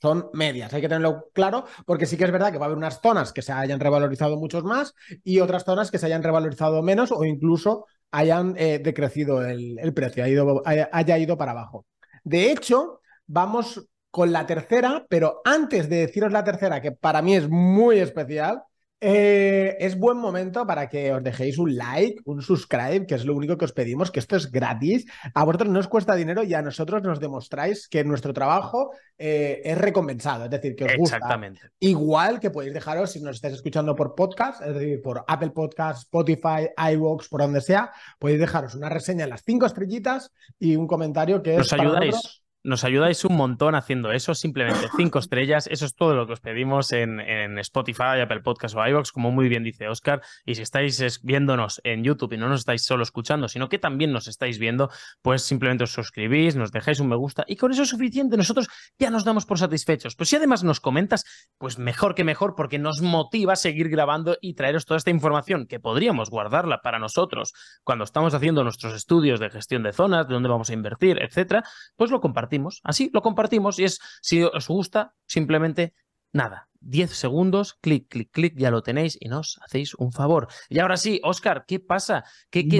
Son 0.00 0.28
medias, 0.34 0.72
hay 0.74 0.82
que 0.82 0.88
tenerlo 0.88 1.30
claro, 1.32 1.64
porque 1.86 2.04
sí 2.04 2.18
que 2.18 2.24
es 2.24 2.30
verdad 2.30 2.52
que 2.52 2.58
va 2.58 2.66
a 2.66 2.68
haber 2.68 2.76
unas 2.76 3.00
zonas 3.00 3.32
que 3.32 3.40
se 3.40 3.52
hayan 3.52 3.80
revalorizado 3.80 4.36
muchos 4.36 4.62
más 4.62 4.94
y 5.24 5.40
otras 5.40 5.64
zonas 5.64 5.90
que 5.90 5.98
se 5.98 6.04
hayan 6.06 6.22
revalorizado 6.22 6.82
menos 6.82 7.10
o 7.10 7.24
incluso 7.24 7.86
hayan 8.14 8.54
eh, 8.56 8.78
decrecido 8.78 9.44
el, 9.44 9.78
el 9.78 9.92
precio, 9.92 10.22
ha 10.22 10.28
ido, 10.28 10.62
haya 10.64 11.18
ido 11.18 11.36
para 11.36 11.50
abajo. 11.50 11.86
De 12.22 12.52
hecho, 12.52 13.00
vamos 13.26 13.88
con 14.10 14.32
la 14.32 14.46
tercera, 14.46 15.04
pero 15.08 15.42
antes 15.44 15.88
de 15.88 15.96
deciros 15.96 16.32
la 16.32 16.44
tercera, 16.44 16.80
que 16.80 16.92
para 16.92 17.20
mí 17.22 17.34
es 17.34 17.48
muy 17.48 17.98
especial, 17.98 18.62
eh, 19.06 19.76
es 19.80 19.98
buen 19.98 20.16
momento 20.16 20.66
para 20.66 20.88
que 20.88 21.12
os 21.12 21.22
dejéis 21.22 21.58
un 21.58 21.76
like, 21.76 22.22
un 22.24 22.40
subscribe, 22.40 23.06
que 23.06 23.16
es 23.16 23.26
lo 23.26 23.34
único 23.34 23.58
que 23.58 23.66
os 23.66 23.72
pedimos, 23.72 24.10
que 24.10 24.18
esto 24.18 24.34
es 24.34 24.50
gratis. 24.50 25.04
A 25.34 25.44
vosotros 25.44 25.68
no 25.68 25.78
os 25.78 25.88
cuesta 25.88 26.14
dinero 26.14 26.42
y 26.42 26.54
a 26.54 26.62
nosotros 26.62 27.02
nos 27.02 27.20
demostráis 27.20 27.86
que 27.86 28.02
nuestro 28.02 28.32
trabajo 28.32 28.92
eh, 29.18 29.60
es 29.62 29.76
recompensado, 29.76 30.46
es 30.46 30.50
decir, 30.50 30.74
que 30.74 30.84
os 30.86 30.96
gusta. 30.96 31.16
Exactamente. 31.16 31.60
Igual 31.80 32.40
que 32.40 32.48
podéis 32.48 32.72
dejaros, 32.72 33.10
si 33.10 33.20
nos 33.20 33.36
estáis 33.36 33.56
escuchando 33.56 33.94
por 33.94 34.14
podcast, 34.14 34.62
es 34.62 34.72
decir, 34.72 35.02
por 35.02 35.22
Apple 35.28 35.50
Podcast, 35.50 36.04
Spotify, 36.04 36.70
iVoox, 36.94 37.28
por 37.28 37.42
donde 37.42 37.60
sea, 37.60 37.92
podéis 38.18 38.40
dejaros 38.40 38.74
una 38.74 38.88
reseña 38.88 39.24
en 39.24 39.30
las 39.30 39.42
cinco 39.44 39.66
estrellitas 39.66 40.32
y 40.58 40.76
un 40.76 40.86
comentario 40.86 41.42
que 41.42 41.58
nos 41.58 41.70
ayudáis. 41.74 42.43
Nos 42.66 42.82
ayudáis 42.82 43.22
un 43.26 43.36
montón 43.36 43.74
haciendo 43.74 44.10
eso, 44.10 44.34
simplemente 44.34 44.88
cinco 44.96 45.18
estrellas. 45.18 45.66
Eso 45.70 45.84
es 45.84 45.94
todo 45.94 46.14
lo 46.14 46.26
que 46.26 46.32
os 46.32 46.40
pedimos 46.40 46.92
en, 46.92 47.20
Spotify, 47.58 48.20
Apple 48.22 48.40
Podcast 48.40 48.74
o 48.74 48.86
iVoox, 48.86 49.12
como 49.12 49.30
muy 49.30 49.50
bien 49.50 49.62
dice 49.62 49.86
Oscar. 49.86 50.22
Y 50.46 50.54
si 50.54 50.62
estáis 50.62 51.20
viéndonos 51.22 51.82
en 51.84 52.04
YouTube 52.04 52.32
y 52.32 52.38
no 52.38 52.48
nos 52.48 52.60
estáis 52.60 52.82
solo 52.82 53.02
escuchando, 53.02 53.48
sino 53.48 53.68
que 53.68 53.78
también 53.78 54.12
nos 54.12 54.28
estáis 54.28 54.58
viendo, 54.58 54.88
pues 55.20 55.42
simplemente 55.42 55.84
os 55.84 55.92
suscribís, 55.92 56.56
nos 56.56 56.72
dejáis 56.72 57.00
un 57.00 57.08
me 57.08 57.16
gusta 57.16 57.44
y 57.46 57.56
con 57.56 57.70
eso 57.70 57.82
es 57.82 57.90
suficiente. 57.90 58.38
Nosotros 58.38 58.66
ya 58.98 59.10
nos 59.10 59.26
damos 59.26 59.44
por 59.44 59.58
satisfechos. 59.58 60.16
Pues 60.16 60.30
si 60.30 60.36
además 60.36 60.64
nos 60.64 60.80
comentas, 60.80 61.26
pues 61.58 61.78
mejor 61.78 62.14
que 62.14 62.24
mejor, 62.24 62.54
porque 62.54 62.78
nos 62.78 63.02
motiva 63.02 63.52
a 63.52 63.56
seguir 63.56 63.90
grabando 63.90 64.38
y 64.40 64.54
traeros 64.54 64.86
toda 64.86 64.96
esta 64.96 65.10
información 65.10 65.66
que 65.66 65.80
podríamos 65.80 66.30
guardarla 66.30 66.80
para 66.80 66.98
nosotros 66.98 67.52
cuando 67.82 68.04
estamos 68.04 68.32
haciendo 68.32 68.64
nuestros 68.64 68.94
estudios 68.94 69.38
de 69.38 69.50
gestión 69.50 69.82
de 69.82 69.92
zonas, 69.92 70.26
de 70.26 70.32
dónde 70.32 70.48
vamos 70.48 70.70
a 70.70 70.72
invertir, 70.72 71.22
etcétera, 71.22 71.62
pues 71.96 72.10
lo 72.10 72.22
compartimos 72.22 72.53
Así 72.82 73.10
lo 73.12 73.22
compartimos 73.22 73.78
y 73.78 73.84
es, 73.84 74.00
si 74.20 74.42
os 74.42 74.68
gusta, 74.68 75.14
simplemente 75.26 75.94
nada. 76.32 76.68
10 76.80 77.10
segundos, 77.16 77.74
clic, 77.80 78.08
clic, 78.08 78.30
clic, 78.30 78.54
ya 78.56 78.70
lo 78.70 78.82
tenéis 78.82 79.16
y 79.18 79.28
nos 79.28 79.58
hacéis 79.64 79.94
un 79.94 80.12
favor. 80.12 80.48
Y 80.68 80.80
ahora 80.80 80.96
sí, 80.96 81.20
Oscar, 81.24 81.64
¿qué 81.66 81.80
pasa? 81.80 82.24
¿Qué, 82.50 82.68
qué, 82.68 82.78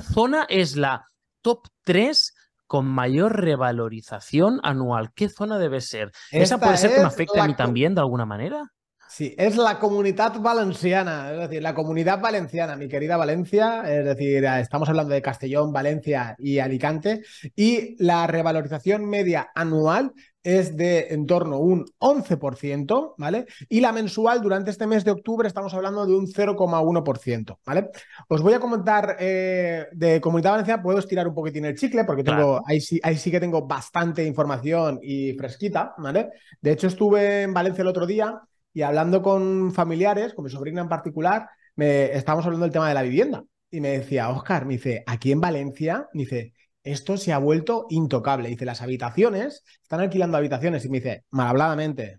zona 0.00 0.46
es 0.48 0.76
la 0.76 1.10
top 1.40 1.66
3 1.84 2.34
con 2.66 2.86
mayor 2.86 3.40
revalorización 3.40 4.60
anual? 4.62 5.12
¿Qué 5.14 5.28
zona 5.28 5.58
debe 5.58 5.80
ser? 5.80 6.12
¿Esa 6.30 6.58
puede 6.58 6.76
ser 6.76 6.94
que 6.94 7.00
me 7.00 7.06
afecte 7.06 7.40
a 7.40 7.46
mí 7.46 7.54
también 7.54 7.94
de 7.94 8.02
alguna 8.02 8.26
manera? 8.26 8.72
Sí, 9.08 9.34
es 9.38 9.56
la 9.56 9.78
comunidad 9.78 10.38
valenciana, 10.40 11.32
es 11.32 11.38
decir, 11.38 11.62
la 11.62 11.74
comunidad 11.74 12.20
valenciana, 12.20 12.76
mi 12.76 12.88
querida 12.88 13.16
Valencia, 13.16 13.82
es 13.86 14.04
decir, 14.04 14.44
estamos 14.44 14.88
hablando 14.88 15.14
de 15.14 15.22
Castellón, 15.22 15.72
Valencia 15.72 16.34
y 16.38 16.58
Alicante, 16.58 17.22
y 17.54 18.02
la 18.02 18.26
revalorización 18.26 19.06
media 19.06 19.50
anual 19.54 20.12
es 20.42 20.76
de 20.76 21.08
en 21.10 21.26
torno 21.26 21.56
a 21.56 21.58
un 21.58 21.84
11%, 21.98 23.14
¿vale? 23.18 23.46
Y 23.68 23.80
la 23.80 23.90
mensual 23.90 24.40
durante 24.40 24.70
este 24.70 24.86
mes 24.86 25.04
de 25.04 25.10
octubre 25.10 25.48
estamos 25.48 25.74
hablando 25.74 26.06
de 26.06 26.14
un 26.14 26.26
0,1%, 26.26 27.58
¿vale? 27.66 27.90
Os 28.28 28.42
voy 28.42 28.54
a 28.54 28.60
comentar 28.60 29.16
eh, 29.18 29.86
de 29.92 30.20
Comunidad 30.20 30.52
Valenciana, 30.52 30.82
puedo 30.82 30.98
estirar 30.98 31.26
un 31.26 31.34
poquitín 31.34 31.64
el 31.64 31.76
chicle 31.76 32.04
porque 32.04 32.22
tengo, 32.22 32.62
ahí, 32.64 32.80
sí, 32.80 33.00
ahí 33.02 33.16
sí 33.16 33.30
que 33.30 33.40
tengo 33.40 33.66
bastante 33.66 34.24
información 34.24 35.00
y 35.02 35.32
fresquita, 35.32 35.94
¿vale? 35.98 36.30
De 36.60 36.72
hecho, 36.72 36.86
estuve 36.86 37.42
en 37.42 37.52
Valencia 37.52 37.82
el 37.82 37.88
otro 37.88 38.06
día 38.06 38.40
y 38.76 38.82
hablando 38.82 39.22
con 39.22 39.72
familiares, 39.72 40.34
con 40.34 40.44
mi 40.44 40.50
sobrina 40.50 40.82
en 40.82 40.90
particular, 40.90 41.48
me, 41.76 42.12
estábamos 42.12 42.44
hablando 42.44 42.66
del 42.66 42.74
tema 42.74 42.88
de 42.88 42.92
la 42.92 43.00
vivienda. 43.00 43.42
Y 43.70 43.80
me 43.80 43.88
decía, 43.88 44.28
Oscar, 44.28 44.66
me 44.66 44.74
dice, 44.74 45.02
aquí 45.06 45.32
en 45.32 45.40
Valencia, 45.40 46.10
me 46.12 46.24
dice, 46.24 46.52
esto 46.82 47.16
se 47.16 47.32
ha 47.32 47.38
vuelto 47.38 47.86
intocable. 47.88 48.50
Dice, 48.50 48.66
las 48.66 48.82
habitaciones, 48.82 49.64
están 49.80 50.00
alquilando 50.00 50.36
habitaciones 50.36 50.84
y 50.84 50.90
me 50.90 50.98
dice, 50.98 51.24
mal 51.30 51.48
habladamente, 51.48 52.18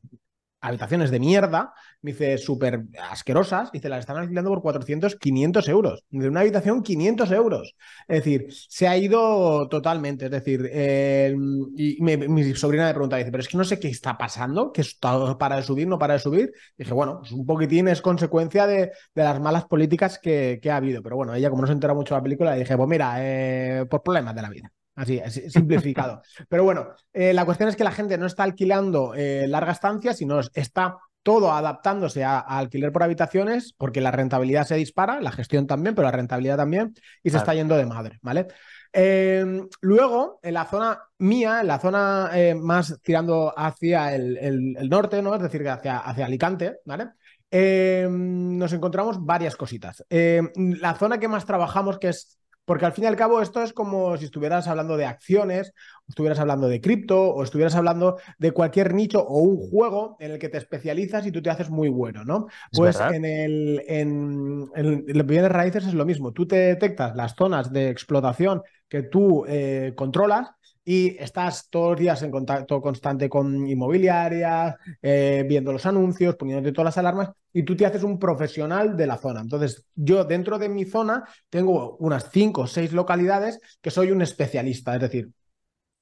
habitaciones 0.67 1.11
de 1.11 1.19
mierda, 1.19 1.73
dice, 2.01 2.37
súper 2.37 2.83
asquerosas, 3.09 3.71
dice, 3.71 3.89
las 3.89 4.01
están 4.01 4.17
alquilando 4.17 4.49
por 4.49 4.61
400, 4.61 5.15
500 5.15 5.67
euros. 5.69 6.03
De 6.09 6.27
una 6.27 6.41
habitación, 6.41 6.83
500 6.83 7.31
euros. 7.31 7.75
Es 8.07 8.23
decir, 8.23 8.47
se 8.49 8.87
ha 8.87 8.97
ido 8.97 9.67
totalmente. 9.69 10.25
Es 10.25 10.31
decir, 10.31 10.69
eh, 10.71 11.35
y 11.75 12.01
mi 12.01 12.55
sobrina 12.55 12.85
me 12.85 12.93
pregunta, 12.93 13.17
dice, 13.17 13.31
pero 13.31 13.41
es 13.41 13.47
que 13.47 13.57
no 13.57 13.63
sé 13.63 13.79
qué 13.79 13.89
está 13.89 14.17
pasando, 14.17 14.71
que 14.71 14.81
está 14.81 15.37
para 15.37 15.57
de 15.57 15.63
subir, 15.63 15.87
no 15.87 15.97
para 15.99 16.15
de 16.15 16.19
subir. 16.19 16.51
dije, 16.77 16.93
bueno, 16.93 17.19
pues 17.19 17.31
un 17.31 17.45
poquitín 17.45 17.87
es 17.87 18.01
consecuencia 18.01 18.67
de, 18.67 18.91
las 19.15 19.39
malas 19.41 19.65
políticas 19.65 20.19
que, 20.19 20.59
ha 20.69 20.75
habido. 20.75 21.01
Pero 21.01 21.15
bueno, 21.15 21.33
ella 21.33 21.49
como 21.49 21.61
no 21.61 21.67
se 21.67 21.73
entera 21.73 21.93
mucho 21.93 22.13
de 22.13 22.19
la 22.19 22.23
película, 22.23 22.53
le 22.53 22.59
dije, 22.59 22.75
pues 22.77 22.89
mira, 22.89 23.15
eh, 23.19 23.85
por 23.89 24.03
problemas 24.03 24.35
de 24.35 24.41
la 24.41 24.49
vida. 24.49 24.71
Así, 24.97 25.21
simplificado. 25.49 26.23
Pero 26.49 26.63
bueno, 26.63 26.87
eh, 27.13 27.31
la 27.31 27.45
cuestión 27.45 27.69
es 27.69 27.75
que 27.75 27.83
la 27.83 27.91
gente 27.91 28.17
no 28.17 28.25
está 28.25 28.43
alquilando 28.43 29.13
eh, 29.15 29.47
larga 29.47 29.71
estancia, 29.71 30.11
sino 30.13 30.39
está 30.53 30.97
todo 31.21 31.53
adaptándose 31.53 32.23
a, 32.23 32.39
alquiler 32.39 32.91
por 32.91 33.03
habitaciones, 33.03 33.73
porque 33.77 34.01
la 34.01 34.09
rentabilidad 34.09 34.65
se 34.65 34.75
dispara, 34.75 35.21
la 35.21 35.31
gestión 35.31 35.67
también, 35.67 35.93
pero 35.93 36.07
la 36.07 36.13
rentabilidad 36.13 36.57
también, 36.57 36.95
y 37.21 37.29
se 37.29 37.37
está 37.37 37.53
yendo 37.53 37.77
de 37.77 37.85
madre, 37.85 38.17
¿vale? 38.23 38.47
Em, 38.91 39.67
luego, 39.81 40.39
en 40.41 40.53
la 40.55 40.65
zona 40.65 40.99
mía, 41.19 41.61
en 41.61 41.67
la 41.67 41.79
zona 41.79 42.31
eh, 42.33 42.55
más 42.55 42.99
tirando 43.03 43.53
hacia 43.55 44.15
el, 44.15 44.89
norte, 44.89 45.21
¿no? 45.21 45.35
Es 45.35 45.41
decir, 45.43 45.67
hacia, 45.69 45.99
hacia 45.99 46.25
Alicante, 46.25 46.77
¿vale? 46.85 47.09
Em, 47.51 48.57
nos 48.57 48.73
encontramos 48.73 49.23
varias 49.23 49.55
cositas. 49.55 50.03
Em, 50.09 50.49
la 50.79 50.95
zona 50.95 51.19
que 51.19 51.27
más 51.27 51.45
trabajamos, 51.45 51.99
que 51.99 52.09
es 52.09 52.39
porque 52.67 52.85
al 52.85 52.91
fin 52.91 53.05
y 53.05 53.07
al 53.07 53.15
cabo 53.15 53.41
esto 53.41 53.63
es 53.63 53.71
como 53.71 54.17
si 54.17 54.25
estuvieras 54.25 54.67
hablando 54.67 54.97
de 54.97 55.05
acciones, 55.05 55.73
estuvieras 56.05 56.37
hablando 56.37 56.67
de 56.67 56.81
cripto, 56.81 57.33
o 57.33 57.41
estuvieras 57.41 57.75
hablando 57.75 58.17
de 58.39 58.51
cualquier 58.51 58.93
nicho 58.93 59.25
o 59.25 59.39
un 59.39 59.55
juego 59.55 60.17
en 60.19 60.31
el 60.31 60.37
que 60.37 60.49
te 60.49 60.57
especializas 60.57 61.25
y 61.25 61.31
tú 61.31 61.41
te 61.41 61.49
haces 61.49 61.69
muy 61.69 61.87
bueno, 61.87 62.25
¿no? 62.25 62.47
Pues 62.73 62.99
en 62.99 63.23
el 63.23 63.81
en, 63.87 64.69
en, 64.75 65.05
bienes 65.25 65.49
raíces 65.49 65.87
es 65.87 65.93
lo 65.93 66.05
mismo. 66.05 66.33
Tú 66.33 66.45
te 66.45 66.57
detectas 66.57 67.15
las 67.15 67.35
zonas 67.35 67.71
de 67.71 67.89
explotación 67.89 68.61
que 68.89 69.01
tú 69.01 69.45
eh, 69.47 69.93
controlas 69.95 70.49
y 70.89 71.17
estás 71.21 71.67
todos 71.69 71.89
los 71.89 71.99
días 71.99 72.21
en 72.23 72.31
contacto 72.31 72.81
constante 72.81 73.27
con 73.27 73.67
inmobiliarias, 73.67 74.73
eh, 75.01 75.43
viendo 75.45 75.73
los 75.73 75.85
anuncios, 75.85 76.37
poniéndote 76.37 76.71
todas 76.71 76.85
las 76.85 76.97
alarmas 76.97 77.31
y 77.51 77.63
tú 77.63 77.75
te 77.75 77.85
haces 77.85 78.03
un 78.03 78.17
profesional 78.17 78.95
de 78.95 79.05
la 79.05 79.17
zona. 79.17 79.41
Entonces, 79.41 79.83
yo 79.95 80.23
dentro 80.23 80.57
de 80.57 80.69
mi 80.69 80.85
zona 80.85 81.25
tengo 81.49 81.97
unas 81.97 82.29
cinco 82.31 82.61
o 82.61 82.67
seis 82.67 82.93
localidades 82.93 83.59
que 83.81 83.91
soy 83.91 84.11
un 84.11 84.21
especialista, 84.21 84.95
es 84.95 85.01
decir, 85.01 85.29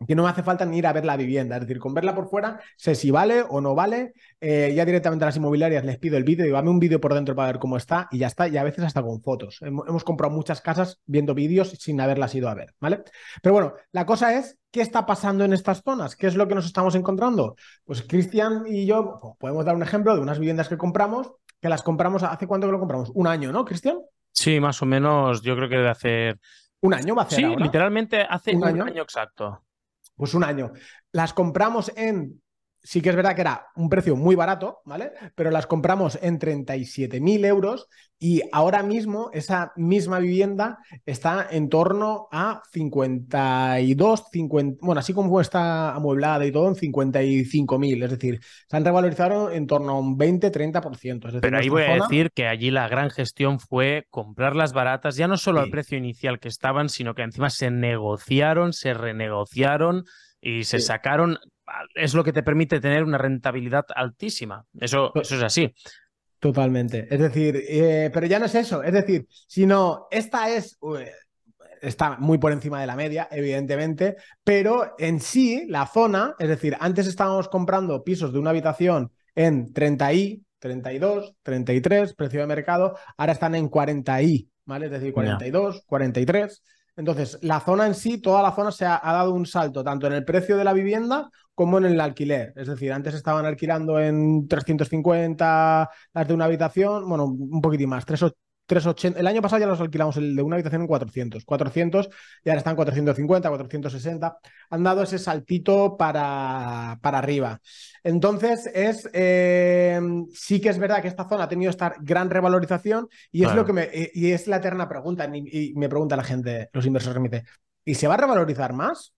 que 0.06 0.16
no 0.16 0.24
me 0.24 0.30
hace 0.30 0.44
falta 0.44 0.66
ni 0.66 0.78
ir 0.78 0.88
a 0.88 0.94
ver 0.94 1.06
la 1.06 1.16
vivienda. 1.16 1.56
Es 1.56 1.62
decir, 1.62 1.80
con 1.80 1.94
verla 1.94 2.14
por 2.14 2.30
fuera, 2.30 2.60
sé 2.76 2.96
si 2.96 3.12
vale 3.12 3.44
o 3.48 3.62
no 3.62 3.76
vale. 3.76 4.14
Eh, 4.42 4.74
ya 4.76 4.86
directamente 4.86 5.24
a 5.24 5.28
las 5.28 5.38
inmobiliarias 5.38 5.86
les 5.86 5.98
pido 5.98 6.18
el 6.18 6.24
vídeo, 6.24 6.46
digo, 6.46 6.58
dame 6.58 6.70
un 6.70 6.80
vídeo 6.80 7.00
por 7.00 7.14
dentro 7.14 7.36
para 7.36 7.48
ver 7.48 7.60
cómo 7.60 7.78
está 7.78 8.08
y 8.12 8.20
ya 8.20 8.28
está. 8.28 8.48
Y 8.48 8.58
a 8.58 8.64
veces 8.64 8.84
hasta 8.84 9.02
con 9.02 9.22
fotos. 9.22 9.60
Hemos, 9.62 10.04
comprado 10.04 10.34
muchas 10.34 10.62
casas 10.62 11.00
viendo 11.06 11.34
vídeos 11.34 11.70
sin 11.80 12.00
haberlas 12.02 12.36
ido 12.36 12.50
a 12.50 12.54
ver, 12.54 12.74
¿vale? 12.80 13.04
Pero 13.42 13.54
bueno, 13.54 13.74
la 13.92 14.06
cosa 14.06 14.38
es, 14.38 14.58
¿qué 14.72 14.82
está 14.82 15.06
pasando 15.06 15.46
en 15.46 15.54
estas 15.54 15.82
zonas? 15.82 16.16
¿Qué 16.16 16.28
es 16.28 16.36
lo 16.36 16.48
que 16.48 16.56
nos 16.56 16.66
estamos 16.66 16.96
encontrando? 16.96 17.56
Pues 17.86 18.04
Cristian 18.04 18.64
y 18.68 18.86
yo 18.86 19.18
pues, 19.22 19.34
podemos 19.40 19.66
dar 19.66 19.76
un 19.76 19.84
ejemplo 19.84 20.14
de 20.14 20.22
unas 20.22 20.40
viviendas 20.40 20.68
que 20.68 20.78
compramos, 20.78 21.32
que 21.62 21.70
las 21.70 21.84
compramos, 21.84 22.24
¿hace 22.24 22.48
cuánto 22.48 22.68
que 22.68 22.74
lo 22.74 22.80
compramos? 22.80 23.12
Un 23.16 23.28
año, 23.28 23.52
¿no, 23.52 23.64
Cristian? 23.64 24.00
Sí, 24.32 24.60
más 24.60 24.82
o 24.82 24.86
menos, 24.86 25.42
yo 25.42 25.56
creo 25.56 25.70
que 25.70 25.78
debe 25.78 25.90
hacer... 25.90 26.40
Un 26.82 26.94
año 26.94 27.16
va 27.16 27.24
a. 27.24 27.30
Sí, 27.30 27.44
literalmente 27.44 28.22
hace 28.30 28.56
un 28.56 28.64
año 28.64 29.02
exacto. 29.02 29.65
Pues 30.16 30.34
un 30.34 30.44
año. 30.44 30.72
Las 31.12 31.34
compramos 31.34 31.92
en 31.96 32.42
sí 32.86 33.02
que 33.02 33.10
es 33.10 33.16
verdad 33.16 33.36
que 33.36 33.42
era 33.42 33.68
un 33.76 33.90
precio 33.90 34.16
muy 34.16 34.36
barato, 34.36 34.82
¿vale? 34.86 35.12
Pero 35.34 35.50
las 35.50 35.66
compramos 35.66 36.20
en 36.22 36.40
37.000 36.40 37.46
euros 37.46 37.90
y 38.20 38.44
ahora 38.52 38.84
mismo 38.84 39.32
esa 39.34 39.74
misma 39.76 40.20
vivienda 40.20 40.78
está 41.06 41.48
en 41.50 41.68
torno 41.68 42.28
a 42.32 42.62
52, 42.72 44.26
50, 44.32 44.86
bueno, 44.86 45.00
así 45.00 45.14
como 45.14 45.42
está 45.42 45.96
amueblada 45.96 46.46
y 46.46 46.52
todo, 46.52 46.68
en 46.68 46.76
55.000. 46.76 48.04
Es 48.04 48.12
decir, 48.12 48.40
se 48.70 48.78
han 48.78 48.86
revalorizado 48.86 49.52
en 49.52 49.66
torno 49.66 49.94
a 49.94 50.00
un 50.00 50.18
20-30%. 50.18 51.42
Pero 51.42 51.58
ahí 51.58 51.70
voy 51.70 51.84
a 51.84 51.96
decir 51.96 52.32
que 52.34 52.48
allí 52.48 52.70
la 52.70 52.88
gran 52.88 53.10
gestión 53.10 53.60
fue 53.60 54.06
comprarlas 54.12 54.74
baratas, 54.74 55.16
ya 55.16 55.28
no 55.28 55.38
solo 55.38 55.60
al 55.60 55.72
precio 55.72 55.98
inicial 55.98 56.40
que 56.40 56.50
estaban, 56.50 56.90
sino 56.90 57.16
que 57.16 57.24
encima 57.24 57.50
se 57.50 57.72
negociaron, 57.72 58.74
se 58.74 58.94
renegociaron 58.94 60.04
y 60.40 60.66
se 60.66 60.80
sacaron 60.80 61.40
es 61.94 62.14
lo 62.14 62.24
que 62.24 62.34
te 62.34 62.44
permite 62.44 62.80
tener 62.80 63.04
una 63.04 63.18
rentabilidad 63.18 63.86
altísima. 63.96 64.66
Eso, 64.80 65.12
eso 65.16 65.36
es 65.36 65.44
así. 65.44 65.74
Totalmente. 66.40 67.08
Es 67.10 67.20
decir, 67.20 67.64
eh, 67.68 68.12
pero 68.14 68.28
ya 68.28 68.40
no 68.40 68.46
es 68.46 68.56
eso. 68.56 68.84
Es 68.84 68.94
decir, 68.94 69.28
sino 69.48 70.08
esta 70.12 70.50
es. 70.50 70.78
está 71.82 72.18
muy 72.18 72.38
por 72.38 72.52
encima 72.52 72.80
de 72.80 72.88
la 72.88 72.96
media, 72.96 73.28
evidentemente, 73.32 74.18
pero 74.44 74.96
en 74.98 75.20
sí, 75.20 75.66
la 75.68 75.88
zona, 75.88 76.36
es 76.38 76.50
decir, 76.50 76.78
antes 76.80 77.08
estábamos 77.08 77.50
comprando 77.50 78.04
pisos 78.04 78.32
de 78.32 78.40
una 78.40 78.52
habitación 78.52 79.12
en 79.34 79.74
30i, 79.74 80.44
32, 80.60 81.34
33, 81.44 82.14
precio 82.14 82.42
de 82.42 82.48
mercado, 82.48 82.96
ahora 83.18 83.34
están 83.34 83.56
en 83.56 83.70
40i, 83.70 84.48
¿vale? 84.66 84.86
Es 84.86 84.92
decir, 84.92 85.14
42, 85.14 85.84
43. 85.86 86.64
Entonces, 86.98 87.38
la 87.42 87.60
zona 87.60 87.88
en 87.88 87.94
sí, 87.94 88.20
toda 88.20 88.42
la 88.42 88.54
zona 88.54 88.72
se 88.72 88.86
ha, 88.86 89.00
dado 89.04 89.34
un 89.34 89.46
salto, 89.46 89.84
tanto 89.84 90.08
en 90.08 90.14
el 90.14 90.24
precio 90.24 90.56
de 90.58 90.64
la 90.64 90.74
vivienda 90.74 91.30
como 91.54 91.78
en 91.78 91.86
el 91.86 92.00
alquiler. 92.00 92.54
Es 92.56 92.68
decir, 92.68 92.94
antes 92.94 93.14
estaban 93.14 93.46
alquilando 93.46 94.00
en 94.00 94.48
350 94.48 95.90
las 96.14 96.28
de 96.28 96.34
una 96.34 96.46
habitación, 96.46 97.08
bueno, 97.08 97.26
un 97.26 97.62
poquitín 97.62 97.90
más, 97.90 98.06
380. 98.66 99.20
El 99.20 99.28
año 99.28 99.42
pasado 99.42 99.60
ya 99.60 99.68
los 99.68 99.80
alquilamos 99.80 100.18
el 100.18 100.36
de 100.36 100.42
una 100.42 100.56
habitación 100.56 100.82
en 100.82 100.88
400. 100.88 101.46
400 101.46 102.10
y 102.44 102.50
ahora 102.50 102.60
están 102.60 102.76
450, 102.76 103.50
460. 103.50 104.38
Han 104.70 104.84
dado 104.84 105.04
ese 105.04 105.20
saltito 105.20 105.98
para, 105.98 107.00
para 107.02 107.20
arriba. 107.20 107.60
Entonces, 108.04 108.70
es 108.74 109.10
eh, 109.14 110.00
sí 110.34 110.62
que 110.62 110.70
es 110.70 110.78
verdad 110.78 111.02
que 111.02 111.08
esta 111.08 111.28
zona 111.28 111.46
ha 111.46 111.50
tenido 111.50 111.70
esta 111.70 111.96
gran 112.00 112.30
revalorización 112.30 113.08
y 113.32 113.46
es 113.46 113.56
lo 113.56 113.66
que 113.66 113.74
me. 113.74 113.90
Y 114.14 114.32
es 114.32 114.48
la 114.48 114.58
eterna 114.58 114.88
pregunta. 114.88 115.30
Y, 115.34 115.74
me 115.76 115.90
pregunta 115.90 116.16
la 116.16 116.24
gente, 116.24 116.70
los 116.74 116.86
inversores, 116.86 117.22
me 117.22 117.30
dice, 117.30 117.46
¿y 117.84 117.96
se 117.96 118.08
va 118.08 118.16
a 118.16 118.18
revalorizar 118.18 118.74
más? 118.74 119.15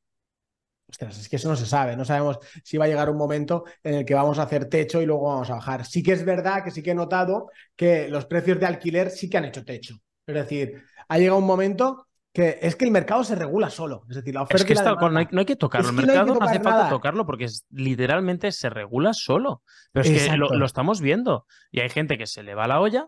Ostras, 0.89 1.19
es 1.19 1.27
que 1.27 1.35
eso 1.35 1.49
no 1.49 1.55
se 1.57 1.65
sabe, 1.65 1.97
no 1.97 2.05
sabemos 2.05 2.39
si 2.63 2.77
va 2.77 2.85
a 2.85 2.87
llegar 2.87 3.09
un 3.09 3.17
momento 3.17 3.65
en 3.83 3.95
el 3.95 4.05
que 4.05 4.13
vamos 4.13 4.39
a 4.39 4.43
hacer 4.43 4.69
techo 4.69 5.01
y 5.01 5.05
luego 5.05 5.23
vamos 5.23 5.49
a 5.49 5.55
bajar. 5.55 5.85
Sí 5.85 6.01
que 6.01 6.13
es 6.13 6.23
verdad 6.23 6.63
que 6.63 6.71
sí 6.71 6.81
que 6.81 6.91
he 6.91 6.95
notado 6.95 7.51
que 7.75 8.07
los 8.07 8.25
precios 8.25 8.59
de 8.59 8.67
alquiler 8.67 9.09
sí 9.09 9.29
que 9.29 9.37
han 9.37 9.45
hecho 9.45 9.65
techo. 9.65 9.95
Es 10.25 10.35
decir, 10.35 10.81
ha 11.09 11.17
llegado 11.17 11.39
un 11.39 11.45
momento 11.45 12.07
que 12.33 12.59
es 12.61 12.75
que 12.75 12.85
el 12.85 12.91
mercado 12.91 13.23
se 13.23 13.35
regula 13.35 13.69
solo. 13.69 14.05
Es 14.09 14.17
decir, 14.17 14.33
la 14.33 14.43
oferta. 14.43 14.61
Es 14.61 14.65
que 14.65 14.75
no, 14.75 15.39
hay, 15.39 15.45
que 15.45 15.55
tocarlo. 15.55 15.89
el 15.89 15.95
mercado 15.95 16.35
no, 16.35 16.41
hace 16.41 16.59
falta 16.59 16.87
tocarlo 16.87 17.25
porque 17.25 17.47
literalmente 17.71 18.51
se 18.51 18.69
regula 18.69 19.13
solo. 19.13 19.63
Pero 19.91 20.05
es 20.05 20.27
que 20.29 20.37
lo, 20.37 20.65
estamos 20.65 21.01
viendo. 21.01 21.47
Y 21.71 21.79
hay 21.79 21.89
gente 21.89 22.17
que 22.17 22.27
se 22.27 22.43
le 22.43 22.53
va 22.53 22.67
la 22.67 22.79
olla 22.79 23.07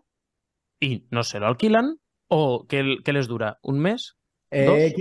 y 0.80 1.06
no 1.10 1.22
se 1.22 1.38
lo 1.38 1.46
alquilan. 1.46 1.96
¿O 2.26 2.66
que, 2.66 2.98
que 3.04 3.12
les 3.12 3.26
dura? 3.26 3.58
¿Un 3.62 3.80
mes? 3.80 4.16
Eh, 4.50 4.92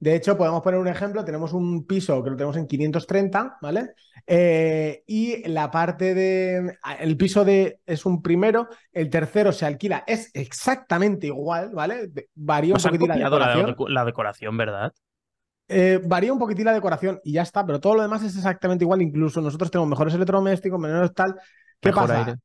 de 0.00 0.14
hecho, 0.16 0.36
podemos 0.36 0.60
poner 0.60 0.80
un 0.80 0.88
ejemplo. 0.88 1.24
Tenemos 1.24 1.52
un 1.52 1.86
piso 1.86 2.22
que 2.22 2.30
lo 2.30 2.36
tenemos 2.36 2.56
en 2.56 2.66
530, 2.66 3.58
¿vale? 3.62 3.94
Eh, 4.26 5.04
y 5.06 5.48
la 5.48 5.70
parte 5.70 6.14
de. 6.14 6.76
El 6.98 7.16
piso 7.16 7.44
de 7.44 7.80
es 7.86 8.04
un 8.04 8.22
primero, 8.22 8.68
el 8.92 9.08
tercero 9.08 9.52
se 9.52 9.66
alquila, 9.66 10.04
es 10.06 10.30
exactamente 10.34 11.28
igual, 11.28 11.70
¿vale? 11.72 12.10
Varía 12.34 12.74
un 12.74 12.82
poquitín 12.82 13.08
la 13.08 13.16
decoración. 13.16 13.76
La, 13.88 14.04
decoración, 14.04 14.56
¿verdad? 14.56 14.92
Eh, 15.68 16.00
varía 16.04 16.32
un 16.32 16.38
poquitín 16.38 16.64
la 16.64 16.74
decoración 16.74 17.20
y 17.22 17.32
ya 17.32 17.42
está, 17.42 17.64
pero 17.64 17.80
todo 17.80 17.94
lo 17.94 18.02
demás 18.02 18.22
es 18.22 18.36
exactamente 18.36 18.84
igual. 18.84 19.00
Incluso 19.00 19.40
nosotros 19.40 19.70
tenemos 19.70 19.88
mejores 19.88 20.14
electrodomésticos, 20.14 20.80
menores 20.80 21.14
tal. 21.14 21.36
¿Qué 21.80 21.92
pasa? 21.92 22.36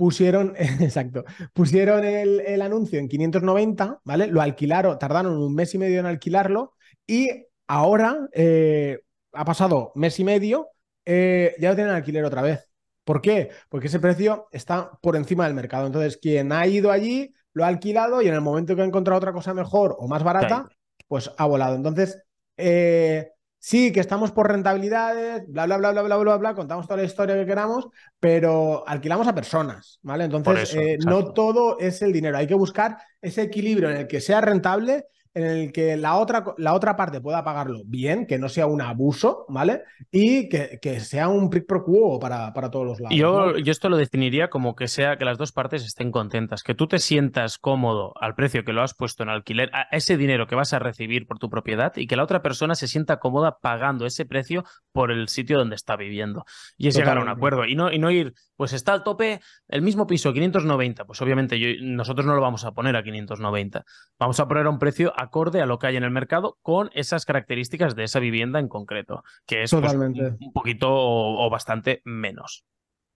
Pusieron, 0.00 0.54
exacto, 0.80 1.24
pusieron 1.52 2.02
el, 2.04 2.62
anuncio 2.62 2.98
en 2.98 3.06
590, 3.06 4.00
¿vale? 4.02 4.28
Lo 4.28 4.40
alquilaron, 4.40 4.98
tardaron 4.98 5.36
un 5.36 5.54
mes 5.54 5.74
y 5.74 5.78
medio 5.78 6.00
en 6.00 6.06
alquilarlo 6.06 6.72
y 7.06 7.28
ahora 7.66 8.26
eh, 8.32 9.00
ha 9.34 9.44
pasado 9.44 9.92
mes 9.96 10.18
y 10.18 10.24
medio, 10.24 10.68
eh, 11.04 11.54
ya 11.58 11.68
lo 11.68 11.74
tienen 11.74 11.92
alquiler 11.92 12.24
otra 12.24 12.40
vez. 12.40 12.66
¿Por 13.04 13.20
qué? 13.20 13.50
Porque 13.68 13.88
ese 13.88 14.00
precio 14.00 14.48
está 14.52 14.90
por 15.02 15.16
encima 15.16 15.44
del 15.44 15.52
mercado. 15.52 15.86
Entonces, 15.86 16.16
quien 16.16 16.50
ha 16.52 16.66
ido 16.66 16.90
allí 16.90 17.34
lo 17.52 17.66
ha 17.66 17.68
alquilado 17.68 18.22
y 18.22 18.28
en 18.28 18.32
el 18.34 18.40
momento 18.40 18.74
que 18.74 18.80
ha 18.80 18.86
encontrado 18.86 19.18
otra 19.18 19.34
cosa 19.34 19.52
mejor 19.52 19.96
o 19.98 20.08
más 20.08 20.22
barata, 20.22 20.66
pues 21.08 21.30
ha 21.36 21.44
volado. 21.44 21.76
Entonces, 21.76 22.22
eh, 22.56 23.32
sí, 23.60 23.92
que 23.92 24.00
estamos 24.00 24.32
por 24.32 24.50
rentabilidades, 24.50 25.44
bla, 25.46 25.66
bla, 25.66 25.76
bla, 25.76 25.92
bla, 25.92 26.02
bla, 26.02 26.16
bla, 26.16 26.36
bla, 26.38 26.54
contamos 26.54 26.88
toda 26.88 26.96
la 26.96 27.06
historia 27.06 27.36
que 27.36 27.46
queramos, 27.46 27.86
pero 28.18 28.82
alquilamos 28.88 29.28
a 29.28 29.34
personas, 29.34 30.00
¿vale? 30.02 30.24
Entonces, 30.24 30.74
eh, 30.74 30.98
no 31.06 31.32
todo 31.32 31.78
es 31.78 32.02
el 32.02 32.12
dinero. 32.12 32.38
Hay 32.38 32.46
que 32.46 32.54
buscar 32.54 32.96
ese 33.20 33.42
equilibrio 33.42 33.90
en 33.90 33.98
el 33.98 34.06
que 34.08 34.20
sea 34.20 34.40
rentable 34.40 35.06
en 35.34 35.44
el 35.44 35.72
que 35.72 35.96
la 35.96 36.16
otra, 36.16 36.44
la 36.58 36.74
otra 36.74 36.96
parte 36.96 37.20
pueda 37.20 37.44
pagarlo 37.44 37.82
bien, 37.84 38.26
que 38.26 38.38
no 38.38 38.48
sea 38.48 38.66
un 38.66 38.80
abuso, 38.80 39.46
¿vale? 39.48 39.82
Y 40.10 40.48
que, 40.48 41.00
sea 41.00 41.28
un 41.28 41.50
prick 41.50 41.66
pro 41.66 41.84
quo 41.84 42.18
para, 42.18 42.52
para 42.52 42.70
todos 42.70 42.86
los 42.86 43.00
lados. 43.00 43.16
Yo, 43.16 43.56
yo 43.56 43.70
esto 43.70 43.88
lo 43.88 43.96
definiría 43.96 44.50
como 44.50 44.74
que 44.74 44.88
sea 44.88 45.16
que 45.16 45.24
las 45.24 45.38
dos 45.38 45.52
partes 45.52 45.84
estén 45.84 46.10
contentas, 46.10 46.62
que 46.62 46.74
tú 46.74 46.88
te 46.88 46.98
sientas 46.98 47.58
cómodo 47.58 48.12
al 48.20 48.34
precio 48.34 48.64
que 48.64 48.72
lo 48.72 48.82
has 48.82 48.94
puesto 48.94 49.22
en 49.22 49.28
alquiler, 49.28 49.70
a 49.72 49.82
ese 49.92 50.16
dinero 50.16 50.46
que 50.46 50.56
vas 50.56 50.72
a 50.72 50.78
recibir 50.78 51.26
por 51.26 51.38
tu 51.38 51.48
propiedad 51.48 51.92
y 51.96 52.06
que 52.06 52.16
la 52.16 52.24
otra 52.24 52.42
persona 52.42 52.74
se 52.74 52.88
sienta 52.88 53.18
cómoda 53.18 53.58
pagando 53.60 54.06
ese 54.06 54.26
precio 54.26 54.64
por 54.92 55.12
el 55.12 55.28
sitio 55.28 55.58
donde 55.58 55.76
está 55.76 55.96
viviendo. 55.96 56.44
Y 56.76 56.88
es 56.88 56.96
llegar 56.96 57.18
a 57.18 57.22
un 57.22 57.28
acuerdo 57.28 57.64
y 57.64 57.74
no, 57.74 57.92
y 57.92 57.98
no 57.98 58.10
ir, 58.10 58.34
pues 58.56 58.72
está 58.72 58.92
al 58.92 59.04
tope 59.04 59.40
el 59.68 59.82
mismo 59.82 60.06
piso, 60.06 60.32
590. 60.32 61.04
Pues 61.04 61.22
obviamente 61.22 61.58
nosotros 61.80 62.26
no 62.26 62.34
lo 62.34 62.40
vamos 62.40 62.64
a 62.64 62.72
poner 62.72 62.96
a 62.96 63.02
590. 63.02 63.84
Vamos 64.18 64.40
a 64.40 64.48
poner 64.48 64.66
a 64.66 64.70
un 64.70 64.78
precio 64.78 65.12
acorde 65.20 65.60
a 65.60 65.66
lo 65.66 65.78
que 65.78 65.88
hay 65.88 65.96
en 65.96 66.04
el 66.04 66.10
mercado 66.10 66.58
con 66.62 66.90
esas 66.94 67.24
características 67.24 67.94
de 67.94 68.04
esa 68.04 68.20
vivienda 68.20 68.58
en 68.58 68.68
concreto, 68.68 69.22
que 69.46 69.62
es 69.62 69.70
pues, 69.70 69.94
un, 69.94 70.52
poquito 70.52 70.88
o, 70.90 71.48
bastante 71.50 72.00
menos. 72.04 72.64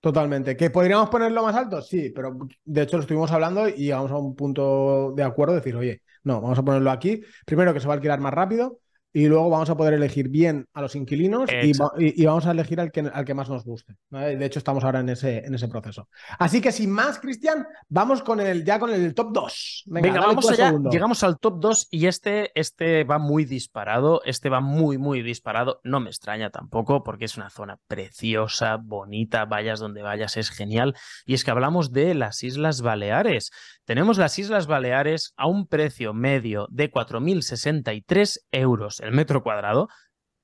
Totalmente. 0.01 0.57
¿Que 0.57 0.69
podríamos 0.69 1.09
ponerlo 1.09 1.43
más 1.43 1.57
alto? 1.57 1.81
Sí, 1.81 2.13
pero 2.15 2.37
de 2.65 2.83
hecho 2.83 2.99
lo 2.99 3.03
estuvimos 3.03 3.33
hablando 3.33 3.69
y 3.69 3.87
llegamos 3.87 4.11
a 4.11 4.19
un 4.19 4.37
punto 4.37 5.13
de 5.17 5.23
acuerdo, 5.23 5.55
decir, 5.55 5.75
oye, 5.77 6.03
no, 6.25 6.41
vamos 6.41 6.59
a 6.59 6.63
ponerlo 6.63 6.91
aquí. 6.91 7.23
Primero 7.47 7.73
que 7.73 7.81
se 7.81 7.87
va 7.87 7.95
a 7.95 7.97
alquilar 7.97 8.21
más 8.21 8.35
rápido 8.35 8.81
y 9.17 9.29
luego 9.29 9.49
vamos 9.49 9.71
a 9.71 9.77
poder 9.77 9.95
elegir 9.95 10.29
bien 10.29 10.67
a 10.75 10.83
los 10.83 10.97
inquilinos 10.97 11.49
y, 11.63 12.25
vamos 12.25 12.47
a 12.47 12.51
elegir 12.51 12.81
al 12.81 12.91
que, 12.91 13.01
al 13.01 13.25
que 13.25 13.33
más 13.33 13.49
nos 13.49 13.65
guste. 13.65 13.95
De 14.11 14.45
hecho, 14.45 14.59
estamos 14.59 14.83
ahora 14.83 15.01
en 15.01 15.09
ese, 15.09 15.39
en 15.47 15.55
ese 15.55 15.69
proceso. 15.69 16.09
Así 16.37 16.61
que 16.61 16.73
sin 16.73 16.91
más, 16.91 17.21
Cristian, 17.21 17.65
vamos 17.89 18.25
con 18.25 18.41
el, 18.41 18.65
ya 18.65 18.81
con 18.81 18.93
el 18.93 19.15
top 19.15 19.33
2. 19.33 19.85
Venga, 19.87 20.21
vamos 20.21 20.51
allá. 20.51 20.75
Llegamos 20.91 21.23
al 21.23 21.39
top 21.39 21.61
2 21.61 21.89
y 21.93 22.07
este, 22.09 22.51
este 22.59 23.05
va 23.05 23.19
muy 23.19 23.45
disparado. 23.45 24.21
Este 24.25 24.49
va 24.49 24.61
muy, 24.61 24.99
muy 24.99 25.23
disparado. 25.23 25.81
No 25.85 26.01
me 26.01 26.11
extraña 26.11 26.51
tampoco 26.51 27.05
porque 27.05 27.27
es 27.27 27.37
una 27.37 27.51
zona 27.51 27.79
preciosa, 27.87 28.79
bonita. 28.83 29.45
Vayas 29.45 29.79
donde 29.79 30.03
vayas, 30.03 30.37
es 30.37 30.51
genial. 30.51 30.97
Y 31.25 31.35
es 31.35 31.45
que 31.45 31.53
hablamos 31.53 31.93
de 31.93 32.15
las 32.15 32.43
Islas 32.43 32.83
Baleares. 32.83 33.53
Tenemos 33.85 34.19
las 34.19 34.39
Islas 34.41 34.67
Baleares 34.67 35.35
a 35.37 35.47
un 35.47 35.69
precio 35.69 36.15
medio 36.15 36.67
de 36.71 36.91
4.063 36.91 38.41
euros 38.51 39.04
el 39.05 39.13
metro 39.13 39.43
cuadrado. 39.43 39.89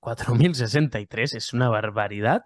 4.063 0.02 1.36
es 1.36 1.52
una 1.52 1.68
barbaridad. 1.68 2.42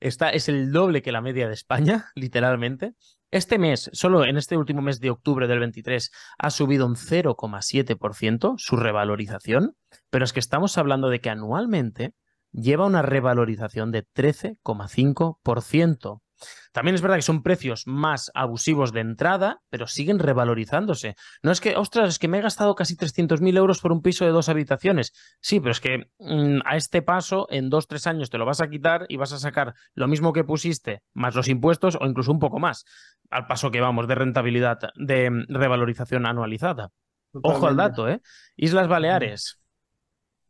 Esta 0.00 0.30
es 0.30 0.48
el 0.48 0.72
doble 0.72 1.02
que 1.02 1.12
la 1.12 1.20
media 1.20 1.46
de 1.48 1.54
España, 1.54 2.06
literalmente. 2.14 2.94
Este 3.30 3.58
mes, 3.58 3.90
solo 3.92 4.24
en 4.24 4.36
este 4.36 4.56
último 4.56 4.82
mes 4.82 5.00
de 5.00 5.10
octubre 5.10 5.48
del 5.48 5.58
23, 5.58 6.12
ha 6.38 6.50
subido 6.50 6.86
un 6.86 6.94
0,7% 6.94 8.54
su 8.56 8.76
revalorización, 8.76 9.74
pero 10.10 10.24
es 10.24 10.32
que 10.32 10.38
estamos 10.40 10.78
hablando 10.78 11.08
de 11.08 11.20
que 11.20 11.30
anualmente 11.30 12.14
lleva 12.52 12.86
una 12.86 13.02
revalorización 13.02 13.90
de 13.90 14.06
13,5%. 14.06 16.20
También 16.72 16.94
es 16.94 17.02
verdad 17.02 17.16
que 17.16 17.22
son 17.22 17.42
precios 17.42 17.84
más 17.86 18.30
abusivos 18.34 18.92
de 18.92 19.00
entrada, 19.00 19.60
pero 19.70 19.86
siguen 19.86 20.18
revalorizándose. 20.18 21.14
No 21.42 21.50
es 21.50 21.60
que, 21.60 21.76
ostras, 21.76 22.08
es 22.08 22.18
que 22.18 22.28
me 22.28 22.38
he 22.38 22.42
gastado 22.42 22.74
casi 22.74 22.96
300.000 22.96 23.56
euros 23.56 23.80
por 23.80 23.92
un 23.92 24.02
piso 24.02 24.24
de 24.24 24.30
dos 24.30 24.48
habitaciones. 24.48 25.12
Sí, 25.40 25.60
pero 25.60 25.72
es 25.72 25.80
que 25.80 26.10
mm, 26.18 26.60
a 26.64 26.76
este 26.76 27.02
paso, 27.02 27.46
en 27.50 27.70
dos, 27.70 27.88
tres 27.88 28.06
años 28.06 28.30
te 28.30 28.38
lo 28.38 28.44
vas 28.44 28.60
a 28.60 28.68
quitar 28.68 29.06
y 29.08 29.16
vas 29.16 29.32
a 29.32 29.38
sacar 29.38 29.74
lo 29.94 30.08
mismo 30.08 30.32
que 30.32 30.44
pusiste, 30.44 31.02
más 31.14 31.34
los 31.34 31.48
impuestos 31.48 31.96
o 32.00 32.06
incluso 32.06 32.32
un 32.32 32.38
poco 32.38 32.58
más, 32.58 32.84
al 33.30 33.46
paso 33.46 33.70
que 33.70 33.80
vamos 33.80 34.08
de 34.08 34.14
rentabilidad, 34.14 34.78
de 34.96 35.30
mm, 35.30 35.44
revalorización 35.48 36.26
anualizada. 36.26 36.90
Ojo 37.42 37.66
al 37.66 37.76
dato, 37.76 38.08
¿eh? 38.08 38.20
Islas 38.56 38.88
Baleares. 38.88 39.58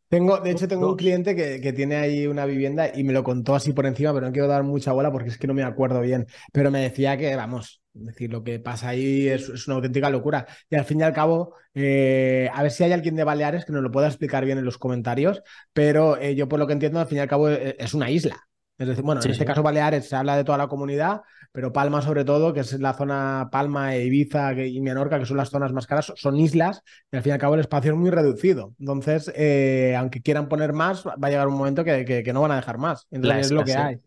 Tengo, 0.09 0.39
de 0.39 0.51
hecho, 0.51 0.67
tengo 0.67 0.89
un 0.89 0.95
cliente 0.95 1.35
que, 1.35 1.73
tiene 1.73 1.97
ahí 1.97 2.27
una 2.27 2.45
vivienda 2.45 2.89
y 2.93 3.03
me 3.03 3.11
lo 3.11 3.23
contó 3.23 3.55
así 3.55 3.73
por 3.73 3.85
encima, 3.85 4.13
pero 4.13 4.25
no 4.25 4.31
quiero 4.31 4.47
dar 4.47 4.63
mucha 4.63 4.93
bola 4.93 5.11
porque 5.11 5.29
es 5.29 5.37
que 5.37 5.47
no 5.47 5.53
me 5.53 5.63
acuerdo 5.63 5.99
bien. 6.01 6.27
Pero 6.53 6.71
me 6.71 6.79
decía 6.79 7.17
que, 7.17 7.35
vamos, 7.35 7.81
decir, 7.93 8.31
lo 8.31 8.43
que 8.43 8.59
pasa 8.59 8.89
ahí 8.89 9.27
es, 9.27 9.67
una 9.67 9.75
auténtica 9.75 10.09
locura. 10.09 10.47
Y 10.69 10.75
al 10.75 10.85
fin 10.85 11.01
y 11.01 11.03
al 11.03 11.13
cabo, 11.13 11.55
eh, 11.73 12.49
a 12.53 12.63
ver 12.63 12.71
si 12.71 12.83
hay 12.83 12.93
alguien 12.93 13.15
de 13.15 13.25
Baleares 13.25 13.65
que 13.65 13.73
nos 13.73 13.83
lo 13.83 13.91
pueda 13.91 14.07
explicar 14.07 14.45
bien 14.45 14.57
en 14.57 14.65
los 14.65 14.77
comentarios, 14.77 15.43
pero 15.73 16.17
eh, 16.17 16.35
yo 16.35 16.47
por 16.47 16.59
lo 16.59 16.67
que 16.67 16.73
entiendo, 16.73 16.99
al 16.99 17.07
fin 17.07 17.17
y 17.17 17.21
al 17.21 17.27
cabo, 17.27 17.49
eh, 17.49 17.75
es 17.77 17.93
una 17.93 18.09
isla. 18.09 18.47
Es 18.77 18.87
decir, 18.87 19.03
bueno, 19.03 19.21
en 19.23 19.31
este 19.31 19.45
caso 19.45 19.63
Baleares 19.63 20.07
se 20.07 20.15
habla 20.15 20.37
de 20.37 20.43
toda 20.43 20.57
la 20.57 20.67
comunidad, 20.67 21.21
pero 21.51 21.73
Palma 21.73 22.01
sobre 22.01 22.23
todo, 22.23 22.53
que 22.53 22.59
es 22.59 22.79
la 22.79 22.93
zona 22.93 23.49
Palma, 23.51 23.95
e 23.95 24.05
Ibiza 24.05 24.53
y 24.53 24.79
Menorca, 24.81 25.17
que 25.17 25.25
son 25.25 25.37
las 25.37 25.49
zonas 25.49 25.73
más 25.73 25.87
caras, 25.87 26.13
son 26.15 26.37
islas 26.39 26.83
y 27.11 27.17
al 27.17 27.23
fin 27.23 27.31
y 27.31 27.33
al 27.33 27.39
cabo 27.39 27.55
el 27.55 27.61
espacio 27.61 27.91
es 27.91 27.97
muy 27.97 28.11
reducido. 28.11 28.75
Entonces, 28.79 29.31
eh, 29.35 29.95
aunque 29.97 30.21
quieran 30.21 30.47
poner 30.47 30.73
más, 30.73 31.07
va 31.07 31.15
a 31.19 31.29
llegar 31.29 31.47
un 31.47 31.55
momento 31.55 31.83
que, 31.83 32.31
no 32.31 32.41
van 32.41 32.51
a 32.51 32.57
dejar 32.57 32.77
más. 32.77 33.07
Entonces 33.09 33.47
es 33.47 33.51
lo 33.51 33.63
que 33.63 33.75
hay. 33.75 33.99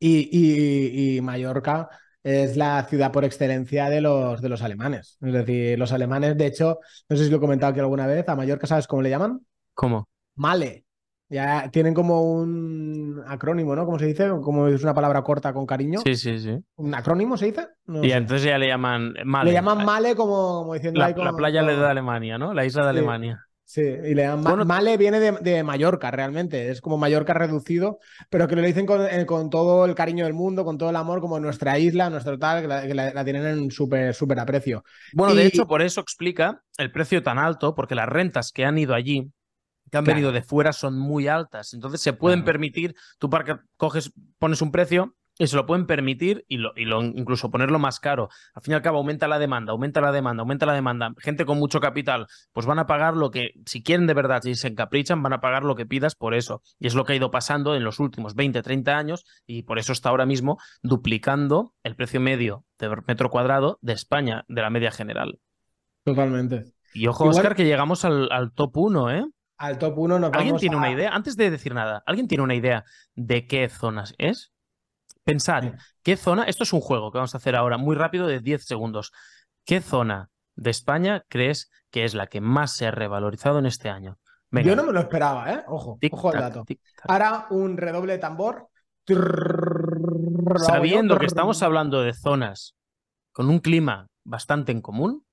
Y, 0.00 1.20
Mallorca 1.22 1.88
es 2.24 2.56
la 2.56 2.84
ciudad 2.88 3.12
por 3.12 3.24
excelencia 3.24 3.88
de 3.88 4.00
los, 4.00 4.42
de 4.42 4.48
los 4.48 4.62
alemanes. 4.62 5.18
Es 5.22 5.32
decir, 5.32 5.78
los 5.78 5.92
alemanes, 5.92 6.36
de 6.36 6.46
hecho, 6.46 6.80
no 7.08 7.16
sé 7.16 7.24
si 7.24 7.30
lo 7.30 7.36
he 7.36 7.40
comentado 7.40 7.70
aquí 7.70 7.78
alguna 7.78 8.08
vez, 8.08 8.28
a 8.28 8.34
Mallorca, 8.34 8.66
¿sabes 8.66 8.88
cómo 8.88 9.02
le 9.02 9.10
llaman? 9.10 9.40
¿Cómo? 9.74 10.08
Male. 10.34 10.85
Ya 11.28 11.70
tienen 11.70 11.92
como 11.92 12.22
un 12.22 13.22
acrónimo, 13.26 13.74
¿no? 13.74 13.84
¿Cómo 13.84 13.98
se 13.98 14.06
dice? 14.06 14.28
Como 14.42 14.68
es 14.68 14.82
una 14.82 14.94
palabra 14.94 15.22
corta 15.22 15.52
con 15.52 15.66
cariño. 15.66 16.00
Sí, 16.04 16.14
sí, 16.14 16.38
sí. 16.38 16.56
¿Un 16.76 16.94
acrónimo 16.94 17.36
se 17.36 17.46
dice? 17.46 17.66
y 18.02 18.12
entonces 18.12 18.46
ya 18.46 18.58
le 18.58 18.68
llaman 18.68 19.14
Male. 19.24 19.50
Le 19.50 19.54
llaman 19.54 19.84
Male 19.84 20.14
como, 20.14 20.72
diciendo... 20.74 21.00
La, 21.00 21.10
la 21.10 21.32
playa 21.32 21.62
de 21.62 21.84
Alemania, 21.84 22.38
¿no? 22.38 22.54
La 22.54 22.64
isla 22.64 22.84
de 22.84 22.90
Alemania. 22.90 23.46
Sí, 23.68 23.80
y 23.80 24.14
le 24.14 24.22
llaman 24.22 24.64
Male 24.64 24.96
viene 24.96 25.18
de, 25.18 25.64
Mallorca 25.64 26.12
realmente, 26.12 26.70
es 26.70 26.80
como 26.80 26.98
Mallorca 26.98 27.34
reducido, 27.34 27.98
pero 28.30 28.46
que 28.46 28.54
lo 28.54 28.62
dicen 28.62 28.86
eh, 29.10 29.26
con, 29.26 29.50
todo 29.50 29.84
el 29.84 29.96
cariño 29.96 30.24
del 30.24 30.34
mundo, 30.34 30.64
con 30.64 30.78
todo 30.78 30.90
el 30.90 30.96
amor, 30.96 31.20
como 31.20 31.40
nuestra 31.40 31.76
isla, 31.76 32.08
nuestro 32.08 32.38
tal, 32.38 32.62
que 32.86 32.94
la, 32.94 33.24
tienen 33.24 33.44
en 33.44 33.70
súper 33.72 34.14
súper 34.14 34.38
aprecio. 34.38 34.84
Bueno, 35.12 35.34
de 35.34 35.46
hecho, 35.46 35.66
por 35.66 35.82
eso 35.82 36.00
explica 36.00 36.62
el 36.78 36.92
precio 36.92 37.24
tan 37.24 37.40
alto, 37.40 37.74
porque 37.74 37.96
las 37.96 38.08
rentas 38.08 38.52
que 38.52 38.64
han 38.64 38.78
ido 38.78 38.94
allí 38.94 39.32
que 39.90 39.98
han 39.98 40.04
venido 40.04 40.32
de 40.32 40.42
fuera 40.42 40.72
son 40.72 40.98
muy 40.98 41.28
altas. 41.28 41.74
Entonces 41.74 42.00
se 42.00 42.12
pueden 42.12 42.44
permitir, 42.44 42.94
tú 43.18 43.30
para 43.30 43.62
coges, 43.76 44.12
pones 44.38 44.62
un 44.62 44.72
precio 44.72 45.14
y 45.38 45.46
se 45.46 45.56
lo 45.56 45.66
pueden 45.66 45.86
permitir 45.86 46.44
y 46.48 46.56
lo, 46.56 46.72
y 46.76 46.86
lo 46.86 47.02
incluso 47.02 47.50
ponerlo 47.50 47.78
más 47.78 48.00
caro. 48.00 48.28
Al 48.54 48.62
fin 48.62 48.72
y 48.72 48.74
al 48.74 48.82
cabo, 48.82 48.98
aumenta 48.98 49.28
la 49.28 49.38
demanda, 49.38 49.72
aumenta 49.72 50.00
la 50.00 50.12
demanda, 50.12 50.42
aumenta 50.42 50.66
la 50.66 50.72
demanda. 50.72 51.12
Gente 51.18 51.44
con 51.44 51.58
mucho 51.58 51.80
capital, 51.80 52.26
pues 52.52 52.66
van 52.66 52.78
a 52.78 52.86
pagar 52.86 53.16
lo 53.16 53.30
que, 53.30 53.50
si 53.66 53.82
quieren 53.82 54.06
de 54.06 54.14
verdad, 54.14 54.42
si 54.42 54.54
se 54.54 54.68
encaprichan, 54.68 55.22
van 55.22 55.34
a 55.34 55.40
pagar 55.40 55.62
lo 55.62 55.74
que 55.74 55.84
pidas 55.84 56.14
por 56.14 56.34
eso. 56.34 56.62
Y 56.78 56.86
es 56.86 56.94
lo 56.94 57.04
que 57.04 57.12
ha 57.12 57.16
ido 57.16 57.30
pasando 57.30 57.74
en 57.74 57.84
los 57.84 58.00
últimos 58.00 58.34
20, 58.34 58.62
30 58.62 58.96
años 58.96 59.24
y 59.46 59.62
por 59.64 59.78
eso 59.78 59.92
está 59.92 60.08
ahora 60.08 60.26
mismo 60.26 60.58
duplicando 60.82 61.74
el 61.82 61.96
precio 61.96 62.20
medio 62.20 62.64
de 62.78 62.88
metro 63.06 63.30
cuadrado 63.30 63.78
de 63.82 63.92
España, 63.92 64.44
de 64.48 64.62
la 64.62 64.70
media 64.70 64.90
general. 64.90 65.38
Totalmente. 66.04 66.72
Y 66.94 67.08
ojo, 67.08 67.24
Oscar, 67.24 67.54
que 67.54 67.64
llegamos 67.66 68.06
al, 68.06 68.30
al 68.32 68.52
top 68.52 68.74
1, 68.74 69.10
¿eh? 69.10 69.26
Al 69.58 69.78
top 69.78 69.98
1 69.98 70.18
nos 70.18 70.32
¿Alguien 70.32 70.56
tiene 70.56 70.76
una 70.76 70.90
idea? 70.90 71.10
Antes 71.10 71.36
de 71.36 71.50
decir 71.50 71.74
nada, 71.74 72.02
¿alguien 72.06 72.28
tiene 72.28 72.44
una 72.44 72.54
idea 72.54 72.84
de 73.14 73.46
qué 73.46 73.68
zonas 73.68 74.14
es? 74.18 74.52
Pensad, 75.24 75.74
¿qué 76.02 76.16
zona? 76.16 76.44
Esto 76.44 76.62
es 76.62 76.72
un 76.72 76.80
juego 76.80 77.10
que 77.10 77.18
vamos 77.18 77.34
a 77.34 77.38
hacer 77.38 77.56
ahora, 77.56 77.78
muy 77.78 77.96
rápido, 77.96 78.26
de 78.26 78.40
10 78.40 78.64
segundos. 78.64 79.12
¿Qué 79.64 79.80
zona 79.80 80.30
de 80.54 80.70
España 80.70 81.24
crees 81.28 81.70
que 81.90 82.04
es 82.04 82.14
la 82.14 82.28
que 82.28 82.40
más 82.40 82.72
se 82.72 82.86
ha 82.86 82.90
revalorizado 82.90 83.58
en 83.58 83.66
este 83.66 83.88
año? 83.88 84.18
Yo 84.52 84.76
no 84.76 84.84
me 84.84 84.92
lo 84.92 85.00
esperaba, 85.00 85.52
¿eh? 85.52 85.64
Ojo, 85.66 85.98
ojo 86.10 86.30
al 86.30 86.38
dato. 86.38 86.64
Ahora 87.08 87.46
un 87.50 87.76
redoble 87.76 88.14
de 88.14 88.18
tambor. 88.18 88.68
Sabiendo 90.58 91.18
que 91.18 91.26
estamos 91.26 91.62
hablando 91.62 92.02
de 92.02 92.12
zonas 92.12 92.76
con 93.32 93.48
un 93.48 93.58
clima 93.58 94.08
bastante 94.24 94.72
en 94.72 94.80
común, 94.80 95.24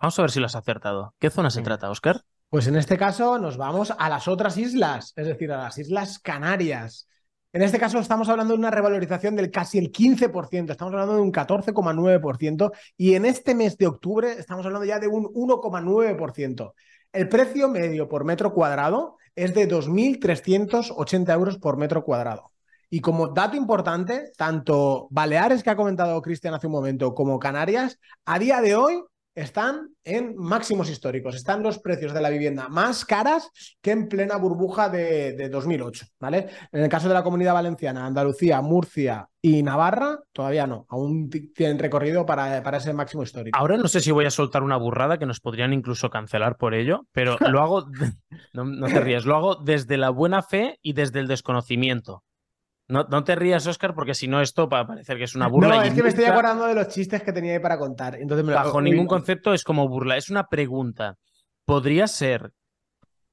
vamos 0.00 0.18
a 0.18 0.22
ver 0.22 0.30
si 0.30 0.40
lo 0.40 0.46
has 0.46 0.56
acertado. 0.56 1.14
¿Qué 1.18 1.30
zona 1.30 1.50
se 1.50 1.62
trata, 1.62 1.90
Oscar? 1.90 2.22
Pues 2.50 2.66
en 2.66 2.76
este 2.76 2.96
caso 2.96 3.38
nos 3.38 3.58
vamos 3.58 3.92
a 3.98 4.08
las 4.08 4.26
otras 4.26 4.56
islas, 4.56 5.12
es 5.16 5.26
decir, 5.26 5.52
a 5.52 5.58
las 5.58 5.76
Islas 5.76 6.18
Canarias. 6.18 7.06
En 7.52 7.60
este 7.60 7.78
caso 7.78 7.98
estamos 7.98 8.28
hablando 8.30 8.54
de 8.54 8.58
una 8.58 8.70
revalorización 8.70 9.36
del 9.36 9.50
casi 9.50 9.76
el 9.76 9.92
15%, 9.92 10.70
estamos 10.70 10.94
hablando 10.94 11.16
de 11.16 11.20
un 11.20 11.32
14,9% 11.32 12.72
y 12.96 13.14
en 13.14 13.26
este 13.26 13.54
mes 13.54 13.76
de 13.76 13.86
octubre 13.86 14.32
estamos 14.32 14.64
hablando 14.64 14.86
ya 14.86 14.98
de 14.98 15.08
un 15.08 15.24
1,9%. 15.24 16.72
El 17.12 17.28
precio 17.28 17.68
medio 17.68 18.08
por 18.08 18.24
metro 18.24 18.54
cuadrado 18.54 19.16
es 19.34 19.52
de 19.54 19.68
2.380 19.68 21.34
euros 21.34 21.58
por 21.58 21.76
metro 21.76 22.02
cuadrado. 22.02 22.52
Y 22.88 23.00
como 23.00 23.28
dato 23.28 23.58
importante, 23.58 24.32
tanto 24.38 25.06
Baleares, 25.10 25.62
que 25.62 25.68
ha 25.68 25.76
comentado 25.76 26.22
Cristian 26.22 26.54
hace 26.54 26.66
un 26.66 26.72
momento, 26.72 27.14
como 27.14 27.38
Canarias, 27.38 27.98
a 28.24 28.38
día 28.38 28.62
de 28.62 28.74
hoy 28.74 29.02
están 29.40 29.90
en 30.04 30.36
máximos 30.36 30.90
históricos. 30.90 31.34
Están 31.34 31.62
los 31.62 31.78
precios 31.78 32.12
de 32.12 32.20
la 32.20 32.28
vivienda 32.28 32.68
más 32.68 33.04
caras 33.04 33.50
que 33.80 33.92
en 33.92 34.08
plena 34.08 34.36
burbuja 34.36 34.88
de, 34.88 35.48
2008, 35.48 36.06
¿vale? 36.18 36.48
En 36.72 36.82
el 36.82 36.88
caso 36.88 37.08
de 37.08 37.14
la 37.14 37.22
comunidad 37.22 37.54
valenciana, 37.54 38.04
Andalucía, 38.04 38.60
Murcia 38.60 39.28
y 39.40 39.62
Navarra, 39.62 40.18
todavía 40.32 40.66
no. 40.66 40.86
Aún 40.88 41.30
tienen 41.54 41.78
recorrido 41.78 42.26
para, 42.26 42.62
para 42.62 42.78
ese 42.78 42.92
máximo 42.92 43.22
histórico. 43.22 43.56
Ahora 43.56 43.76
no 43.76 43.86
sé 43.86 44.00
si 44.00 44.10
voy 44.10 44.24
a 44.24 44.30
soltar 44.30 44.62
una 44.62 44.76
burrada 44.76 45.18
que 45.18 45.26
nos 45.26 45.40
podrían 45.40 45.72
incluso 45.72 46.10
cancelar 46.10 46.56
por 46.56 46.74
ello, 46.74 47.06
pero 47.12 47.36
lo 47.48 47.60
hago, 47.60 47.86
no, 48.52 48.64
no 48.64 48.86
te 48.86 49.00
rías, 49.00 49.24
lo 49.24 49.36
hago 49.36 49.54
desde 49.56 49.96
la 49.96 50.10
buena 50.10 50.42
fe 50.42 50.78
y 50.82 50.94
desde 50.94 51.20
el 51.20 51.28
desconocimiento. 51.28 52.24
No, 52.88 53.04
no, 53.10 53.22
te 53.22 53.36
rías, 53.36 53.66
Oscar, 53.66 53.94
porque 53.94 54.14
si 54.14 54.28
no, 54.28 54.40
esto 54.40 54.68
va 54.68 54.80
a 54.80 54.86
parecer 54.86 55.18
que 55.18 55.24
es 55.24 55.34
una 55.34 55.46
burla. 55.46 55.76
No, 55.76 55.82
es 55.82 55.92
que 55.92 56.02
me 56.02 56.08
estoy 56.08 56.24
acordando 56.24 56.66
de 56.66 56.74
los 56.74 56.88
chistes 56.88 57.22
que 57.22 57.32
tenía 57.32 57.52
ahí 57.52 57.58
para 57.58 57.78
contar. 57.78 58.16
Entonces 58.16 58.46
Bajo 58.46 58.80
ningún 58.80 59.06
concepto 59.06 59.52
es 59.52 59.62
como 59.62 59.88
burla, 59.88 60.16
es 60.16 60.30
una 60.30 60.48
pregunta. 60.48 61.16
Podría 61.66 62.06
ser. 62.06 62.52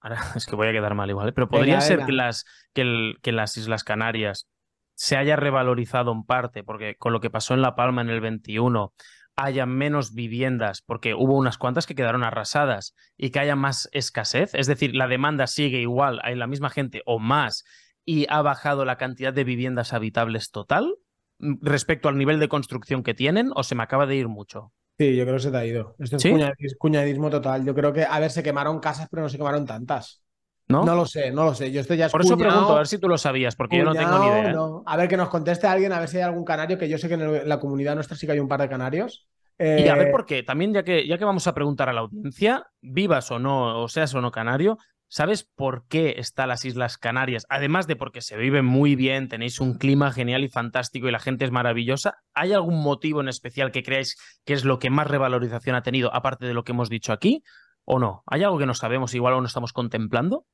Ahora 0.02 0.20
es 0.36 0.46
que 0.46 0.56
voy 0.56 0.68
a 0.68 0.74
quedar 0.74 0.94
mal 0.94 1.10
igual, 1.10 1.30
¿eh? 1.30 1.32
pero 1.32 1.48
podría 1.48 1.80
ser 1.80 2.06
Que, 2.06 2.12
las, 2.12 2.44
que, 2.74 3.14
que 3.22 3.32
las 3.32 3.56
Islas 3.56 3.86
Canarias 3.86 4.50
se 4.94 5.16
haya 5.16 5.36
revalorizado 5.38 6.12
en 6.12 6.24
parte, 6.24 6.64
porque 6.64 6.96
con 6.98 7.14
lo 7.14 7.22
que 7.22 7.30
pasó 7.30 7.54
en 7.54 7.62
La 7.62 7.76
Palma 7.76 8.02
en 8.02 8.10
el 8.10 8.22
21 8.22 8.94
haya 9.38 9.66
menos 9.66 10.14
viviendas, 10.14 10.82
porque 10.82 11.14
hubo 11.14 11.36
unas 11.36 11.58
cuantas 11.58 11.86
que 11.86 11.96
quedaron 11.96 12.24
arrasadas, 12.24 12.96
y 13.18 13.32
que 13.32 13.40
haya 13.40 13.56
más 13.56 13.90
escasez, 13.92 14.54
es 14.54 14.68
decir, 14.68 14.96
la 14.96 15.08
demanda 15.08 15.48
sigue 15.48 15.80
igual, 15.80 16.20
hay 16.24 16.36
la 16.36 16.48
misma 16.48 16.70
gente 16.70 17.02
o 17.06 17.20
más, 17.20 17.66
y 18.06 18.28
ha 18.30 18.42
bajado 18.42 18.86
la 18.86 18.98
cantidad 18.98 19.34
de 19.34 19.44
viviendas 19.44 19.94
habitables 19.94 20.52
total 20.52 20.96
mm, 21.40 21.56
respecto 21.62 22.08
al 22.08 22.18
nivel 22.18 22.40
de 22.40 22.48
construcción 22.48 23.04
que 23.04 23.14
tienen 23.14 23.52
o 23.56 23.64
se 23.64 23.76
me 23.76 23.84
acaba 23.84 24.06
de 24.06 24.16
ir 24.16 24.28
mucho? 24.28 24.72
Sí, 24.98 25.16
yo 25.16 25.24
creo 25.24 25.36
que 25.36 25.42
se 25.42 25.52
te 25.52 25.58
ha 25.58 25.66
ido. 25.66 25.96
Esto 26.00 26.18
es 26.18 26.76
cuñadismo 26.78 27.30
total. 27.30 27.66
Yo 27.66 27.76
creo 27.76 27.92
que, 27.92 28.06
a 28.06 28.20
ver, 28.20 28.32
se 28.32 28.44
quemaron 28.44 28.80
casas, 28.80 29.10
pero 29.10 29.24
no 29.24 29.30
se 29.30 29.38
quemaron 29.38 29.66
tantas. 29.66 30.22
¿No? 30.68 30.84
No 30.84 30.96
lo 30.96 31.06
sé, 31.06 31.32
no 31.32 31.44
lo 31.44 31.54
sé. 31.54 31.72
Yo 31.72 31.82
estoy 31.82 31.98
ya 31.98 32.10
Por 32.10 32.22
eso 32.22 32.38
pregunto, 32.38 32.74
a 32.74 32.78
ver 32.78 32.88
si 32.88 32.98
tú 32.98 33.08
lo 33.08 33.18
sabías, 33.18 33.56
porque 33.56 33.78
yo 33.78 33.84
no 33.84 33.94
tengo 33.94 34.18
ni 34.20 34.28
idea. 34.28 34.52
¿eh? 34.52 34.56
A 34.86 34.98
ver, 34.98 35.08
que 35.08 35.18
nos 35.18 35.30
conteste 35.30 35.68
alguien, 35.68 35.92
a 35.92 36.00
ver 36.00 36.08
si 36.08 36.18
hay 36.18 36.24
algún 36.24 36.44
canario, 36.44 36.78
que 36.78 36.90
yo 36.90 36.98
sé 36.98 37.08
que 37.08 37.16
en 37.16 37.48
la 37.48 37.60
comunidad 37.60 37.94
nuestra 37.94 38.16
sí 38.18 38.26
que 38.26 38.32
hay 38.32 38.40
un 38.40 38.48
par 38.48 38.62
de 38.62 38.70
canarios. 38.70 39.28
Y 39.60 39.88
a 39.88 39.96
ver 39.96 40.08
eh, 40.08 40.12
por 40.12 40.26
qué, 40.26 40.44
también 40.44 40.74
ya 40.74 40.84
que, 40.84 41.08
ya 41.08 41.18
que 41.18 41.24
vamos 41.24 41.48
a 41.48 41.54
preguntar 41.54 41.88
a 41.88 41.94
la 41.94 42.02
audiencia, 42.02 42.66
vivas 42.82 43.32
o 43.32 43.40
no, 43.40 43.84
o 43.84 43.88
seas 43.88 44.14
o 44.14 44.22
no 44.22 44.32
canario, 44.32 44.78
¿Sabes 45.08 45.44
por 45.44 45.88
qué 45.88 46.16
están 46.18 46.50
las 46.50 46.66
Islas 46.66 46.98
Canarias? 46.98 47.46
Además 47.50 47.88
de 47.88 47.96
porque 47.96 48.22
se 48.22 48.38
vive 48.38 48.62
muy 48.62 48.96
bien, 48.96 49.30
tenéis 49.30 49.60
un 49.60 49.78
clima 49.78 50.12
genial 50.12 50.44
y 50.44 50.50
fantástico 50.50 51.08
y 51.08 51.12
la 51.12 51.20
gente 51.20 51.46
es 51.46 51.52
maravillosa. 51.52 52.16
¿Hay 52.34 52.54
algún 52.54 52.82
motivo 52.82 53.22
en 53.22 53.30
especial 53.30 53.72
que 53.72 53.84
creáis 53.84 54.18
que 54.46 54.54
es 54.54 54.66
lo 54.66 54.80
que 54.80 54.90
más 54.90 55.08
revalorización 55.08 55.76
ha 55.76 55.84
tenido, 55.84 56.14
aparte 56.14 56.46
de 56.46 56.54
lo 56.54 56.64
que 56.64 56.72
hemos 56.72 56.90
dicho 56.90 57.14
aquí? 57.14 57.44
¿O 57.84 58.00
no? 58.00 58.24
¿Hay 58.26 58.44
algo 58.44 58.58
que 58.58 58.66
no 58.66 58.74
sabemos, 58.74 59.14
igual 59.14 59.36
o 59.36 59.42
no 59.42 59.48
estamos 59.48 59.74
contemplando? 59.74 60.46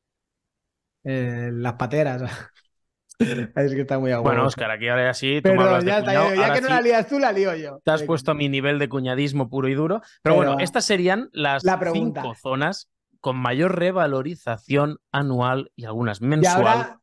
Eh, 1.04 1.50
las 1.54 1.74
pateras. 1.74 2.22
es 3.20 3.74
que 3.74 3.82
está 3.82 4.00
muy 4.00 4.12
aguado. 4.12 4.24
Bueno, 4.24 4.46
Oscar, 4.46 4.70
aquí 4.72 4.90
ahora 4.90 5.10
así. 5.10 5.40
Pero 5.42 5.80
ya, 5.82 6.02
ya 6.04 6.54
que 6.54 6.62
no 6.62 6.68
la 6.68 6.82
lías 6.82 7.08
tú, 7.08 7.20
la 7.20 7.32
lío 7.32 7.56
yo. 7.56 7.80
Te 7.84 7.92
has 7.92 8.04
puesto 8.04 8.32
a 8.32 8.34
mi 8.34 8.50
nivel 8.50 8.80
de 8.80 8.90
cuñadismo 8.90 9.50
puro 9.50 9.70
y 9.70 9.76
duro. 9.76 10.02
Pero, 10.22 10.36
bueno, 10.36 10.58
estas 10.60 10.86
serían 10.86 11.30
las 11.32 11.64
cinco 11.94 12.36
zonas 12.36 12.90
con 13.22 13.38
mayor 13.38 13.78
revalorización 13.78 14.98
anual 15.12 15.72
y 15.76 15.86
algunas 15.86 16.22
mensual. 16.22 16.64
Y 16.64 16.68
ahora, 16.68 17.02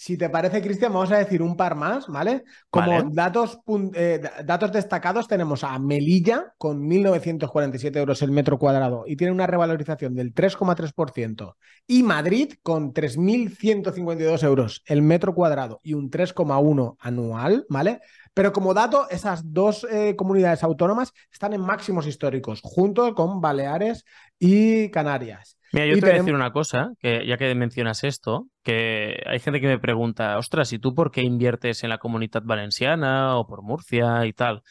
si 0.00 0.16
te 0.16 0.30
parece, 0.30 0.62
Cristian, 0.62 0.94
vamos 0.94 1.12
a 1.12 1.18
decir 1.18 1.42
un 1.42 1.58
par 1.58 1.74
más, 1.74 2.08
¿vale? 2.08 2.44
Como 2.70 3.02
Datos, 3.10 3.60
eh, 3.92 4.18
datos 4.46 4.72
destacados 4.72 5.28
tenemos 5.28 5.62
a 5.62 5.78
Melilla 5.78 6.54
con 6.56 6.88
1.947 6.88 7.98
euros 7.98 8.22
el 8.22 8.30
metro 8.30 8.58
cuadrado 8.58 9.04
y 9.06 9.16
tiene 9.16 9.32
una 9.34 9.46
revalorización 9.46 10.14
del 10.14 10.32
3,3%. 10.32 11.56
Y 11.86 12.02
Madrid 12.02 12.54
con 12.62 12.94
3.152 12.94 14.42
euros 14.42 14.82
el 14.86 15.02
metro 15.02 15.34
cuadrado 15.34 15.80
y 15.82 15.92
un 15.92 16.10
3,1 16.10 16.96
anual, 16.98 17.66
¿vale? 17.68 18.00
Pero 18.34 18.52
como 18.52 18.74
dato, 18.74 19.08
esas 19.10 19.52
dos 19.52 19.86
eh, 19.90 20.14
comunidades 20.16 20.62
autónomas 20.62 21.12
están 21.32 21.52
en 21.52 21.60
máximos 21.60 22.06
históricos, 22.06 22.60
junto 22.62 23.14
con 23.14 23.40
Baleares 23.40 24.04
y 24.38 24.90
Canarias. 24.90 25.58
Mira, 25.72 25.86
yo 25.86 25.94
te 25.94 26.00
voy 26.00 26.10
a 26.10 26.14
decir 26.14 26.34
una 26.34 26.52
cosa, 26.52 26.92
que 26.98 27.24
ya 27.26 27.36
que 27.36 27.54
mencionas 27.54 28.02
esto, 28.02 28.48
que 28.64 29.22
hay 29.26 29.38
gente 29.38 29.60
que 29.60 29.68
me 29.68 29.78
pregunta, 29.78 30.36
ostras, 30.36 30.72
¿y 30.72 30.78
tú 30.78 30.94
por 30.94 31.12
qué 31.12 31.22
inviertes 31.22 31.84
en 31.84 31.90
la 31.90 31.98
comunidad 31.98 32.42
valenciana 32.44 33.36
o 33.36 33.46
por 33.46 33.62
Murcia 33.62 34.26
y 34.26 34.32
tal? 34.32 34.62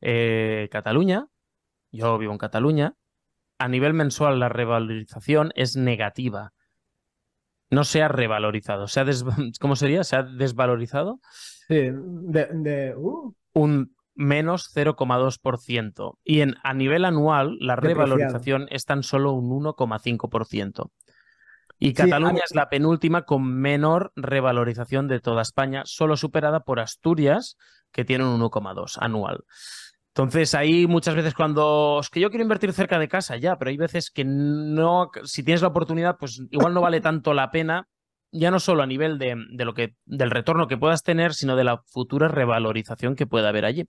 Eh, 0.00 0.68
Cataluña, 0.70 1.26
yo 1.92 2.16
vivo 2.16 2.32
en 2.32 2.38
Cataluña, 2.38 2.94
a 3.58 3.68
nivel 3.68 3.92
mensual 3.94 4.38
la 4.38 4.48
revalorización 4.48 5.52
es 5.56 5.76
negativa. 5.76 6.52
No 7.70 7.84
se 7.84 8.02
ha 8.02 8.08
revalorizado, 8.08 8.88
se 8.88 9.00
ha 9.00 9.04
¿cómo 9.60 9.76
sería? 9.76 10.04
¿Se 10.04 10.16
ha 10.16 10.22
desvalorizado? 10.22 11.20
Sí, 11.68 11.90
de, 11.90 12.94
uh. 12.96 13.34
Un 13.52 13.96
menos 14.14 14.70
0,2%. 14.74 16.18
Y 16.24 16.40
en, 16.40 16.54
a 16.62 16.74
nivel 16.74 17.04
anual, 17.04 17.56
la 17.60 17.76
revalorización 17.76 18.66
es 18.70 18.84
tan 18.84 19.02
solo 19.02 19.32
un 19.32 19.50
1,5%. 19.50 20.90
Y 21.78 21.92
Cataluña 21.92 22.40
es 22.44 22.54
la 22.54 22.70
penúltima 22.70 23.22
con 23.22 23.44
menor 23.44 24.12
revalorización 24.16 25.08
de 25.08 25.20
toda 25.20 25.42
España, 25.42 25.82
solo 25.84 26.16
superada 26.16 26.60
por 26.60 26.80
Asturias, 26.80 27.58
que 27.92 28.04
tiene 28.04 28.24
un 28.24 28.40
1,2 28.40 28.96
anual. 28.98 29.44
Entonces, 30.16 30.54
ahí 30.54 30.86
muchas 30.86 31.14
veces 31.14 31.34
cuando 31.34 31.98
es 32.00 32.08
que 32.08 32.20
yo 32.20 32.30
quiero 32.30 32.42
invertir 32.42 32.72
cerca 32.72 32.98
de 32.98 33.06
casa, 33.06 33.36
ya, 33.36 33.58
pero 33.58 33.68
hay 33.68 33.76
veces 33.76 34.10
que 34.10 34.24
no, 34.24 35.10
si 35.24 35.42
tienes 35.42 35.60
la 35.60 35.68
oportunidad, 35.68 36.16
pues 36.18 36.40
igual 36.50 36.72
no 36.72 36.80
vale 36.80 37.02
tanto 37.02 37.34
la 37.34 37.50
pena 37.50 37.86
ya 38.32 38.50
no 38.50 38.58
solo 38.58 38.82
a 38.82 38.86
nivel 38.86 39.18
de, 39.18 39.36
de, 39.52 39.64
lo 39.64 39.74
que, 39.74 39.94
del 40.04 40.30
retorno 40.30 40.68
que 40.68 40.76
puedas 40.76 41.02
tener, 41.02 41.34
sino 41.34 41.54
de 41.54 41.64
la 41.64 41.82
futura 41.86 42.28
revalorización 42.28 43.14
que 43.14 43.26
pueda 43.26 43.50
haber 43.50 43.66
allí. 43.66 43.84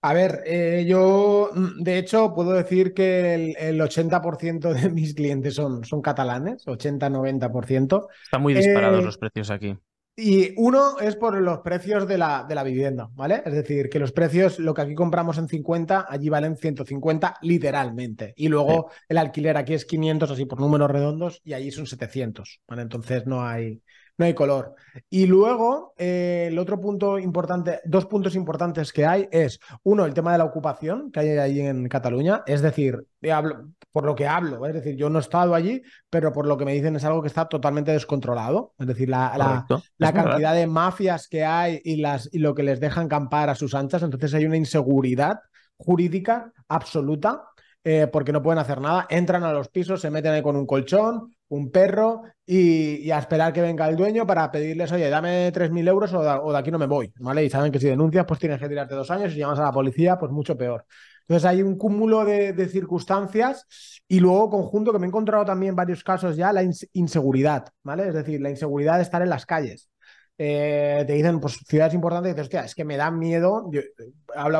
A 0.00 0.12
ver, 0.12 0.42
eh, 0.46 0.84
yo 0.86 1.50
mm, 1.54 1.82
de 1.82 1.98
hecho 1.98 2.32
puedo 2.34 2.52
decir 2.52 2.94
que 2.94 3.54
el, 3.56 3.80
80% 3.80 4.72
de 4.72 4.90
mis 4.90 5.14
clientes 5.14 5.54
son, 5.54 5.84
son 5.84 6.02
catalanes, 6.02 6.66
80-90%. 6.66 8.08
Están 8.24 8.42
muy 8.42 8.54
disparados 8.54 9.00
eh, 9.00 9.04
los 9.04 9.18
precios 9.18 9.50
aquí. 9.50 9.76
Y 10.20 10.52
uno 10.56 10.98
es 10.98 11.14
por 11.14 11.40
los 11.40 11.60
precios 11.60 12.08
de 12.08 12.18
la, 12.18 12.44
de 12.48 12.56
la 12.56 12.64
vivienda, 12.64 13.08
¿vale? 13.14 13.40
Es 13.46 13.52
decir, 13.52 13.88
que 13.88 14.00
los 14.00 14.10
precios, 14.10 14.58
lo 14.58 14.74
que 14.74 14.82
aquí 14.82 14.96
compramos 14.96 15.38
en 15.38 15.46
50, 15.46 16.06
allí 16.08 16.28
valen 16.28 16.56
150 16.56 17.36
literalmente. 17.42 18.34
Y 18.36 18.48
luego 18.48 18.90
el 19.08 19.18
alquiler 19.18 19.56
aquí 19.56 19.74
es 19.74 19.84
500, 19.84 20.32
así 20.32 20.44
por 20.44 20.58
números 20.58 20.90
redondos, 20.90 21.40
y 21.44 21.52
allí 21.52 21.70
son 21.70 21.86
700, 21.86 22.62
¿vale? 22.66 22.82
Entonces 22.82 23.26
no 23.26 23.46
hay, 23.46 23.80
no 24.18 24.26
hay 24.26 24.34
color. 24.34 24.74
Y 25.08 25.26
luego, 25.26 25.94
eh, 25.96 26.48
el 26.48 26.58
otro 26.58 26.80
punto 26.80 27.18
importante, 27.18 27.80
dos 27.84 28.06
puntos 28.06 28.34
importantes 28.34 28.92
que 28.92 29.06
hay 29.06 29.28
es, 29.30 29.60
uno, 29.84 30.04
el 30.04 30.12
tema 30.12 30.32
de 30.32 30.38
la 30.38 30.44
ocupación 30.44 31.12
que 31.12 31.20
hay 31.20 31.28
ahí 31.30 31.60
en 31.60 31.88
Cataluña, 31.88 32.42
es 32.44 32.60
decir, 32.60 33.06
hablo, 33.32 33.68
por 33.92 34.04
lo 34.04 34.16
que 34.16 34.26
hablo, 34.26 34.66
es 34.66 34.74
decir, 34.74 34.96
yo 34.96 35.08
no 35.08 35.18
he 35.18 35.22
estado 35.22 35.54
allí, 35.54 35.82
pero 36.10 36.32
por 36.32 36.46
lo 36.46 36.58
que 36.58 36.64
me 36.64 36.74
dicen 36.74 36.96
es 36.96 37.04
algo 37.04 37.22
que 37.22 37.28
está 37.28 37.46
totalmente 37.48 37.92
descontrolado, 37.92 38.74
es 38.76 38.88
decir, 38.88 39.08
la, 39.08 39.64
la, 39.98 40.12
cantidad 40.12 40.54
de 40.54 40.66
mafias 40.66 41.28
que 41.28 41.44
hay 41.44 41.80
y, 41.84 41.96
las, 41.96 42.28
y 42.32 42.40
lo 42.40 42.54
que 42.54 42.64
les 42.64 42.80
dejan 42.80 43.08
campar 43.08 43.50
a 43.50 43.54
sus 43.54 43.74
anchas, 43.74 44.02
entonces 44.02 44.34
hay 44.34 44.46
una 44.46 44.56
inseguridad 44.56 45.38
jurídica 45.76 46.52
absoluta 46.66 47.44
eh, 47.84 48.08
porque 48.12 48.32
no 48.32 48.42
pueden 48.42 48.58
hacer 48.58 48.80
nada, 48.80 49.06
entran 49.08 49.44
a 49.44 49.52
los 49.52 49.68
pisos, 49.68 50.00
se 50.00 50.10
meten 50.10 50.32
ahí 50.32 50.42
con 50.42 50.56
un 50.56 50.66
colchón, 50.66 51.34
un 51.48 51.70
perro 51.70 52.22
y, 52.44 53.10
a 53.10 53.18
esperar 53.18 53.52
que 53.52 53.60
venga 53.60 53.88
el 53.88 53.96
dueño 53.96 54.26
para 54.26 54.50
pedirles, 54.50 54.92
oye, 54.92 55.08
dame 55.08 55.50
3.000 55.52 55.88
euros 55.88 56.12
o 56.12 56.52
de, 56.52 56.58
aquí 56.58 56.70
no 56.70 56.78
me 56.78 56.86
voy, 56.86 57.12
¿vale? 57.20 57.44
Y 57.44 57.50
saben 57.50 57.72
que 57.72 57.80
si 57.80 57.86
denuncias, 57.88 58.24
pues 58.26 58.40
tienes 58.40 58.60
que 58.60 58.68
tirarte 58.68 58.94
dos 58.94 59.10
años 59.10 59.30
y 59.30 59.34
si 59.34 59.38
llamas 59.40 59.58
a 59.58 59.64
la 59.64 59.72
policía, 59.72 60.18
pues 60.18 60.30
mucho 60.32 60.56
peor. 60.56 60.84
Entonces 61.22 61.44
hay 61.44 61.62
un 61.62 61.76
cúmulo 61.76 62.24
de, 62.24 62.68
circunstancias 62.68 63.66
y 64.08 64.20
luego 64.20 64.48
conjunto 64.48 64.92
que 64.92 64.98
me 64.98 65.06
he 65.06 65.08
encontrado 65.08 65.44
también 65.44 65.70
en 65.70 65.76
varios 65.76 66.02
casos 66.02 66.36
ya 66.36 66.52
la 66.52 66.62
inseguridad, 66.94 67.66
¿vale? 67.82 68.08
Es 68.08 68.14
decir, 68.14 68.40
la 68.40 68.50
inseguridad 68.50 68.96
de 68.96 69.02
estar 69.02 69.20
en 69.20 69.28
las 69.28 69.44
calles. 69.44 69.90
Eh, 70.40 71.02
te 71.04 71.14
dicen, 71.14 71.40
pues 71.40 71.58
ciudades 71.66 71.94
importantes, 71.94 72.32
dices, 72.32 72.44
hostia, 72.44 72.64
es 72.64 72.74
que 72.76 72.84
me 72.84 72.96
da 72.96 73.10
miedo. 73.10 73.68
Yo, 73.72 73.80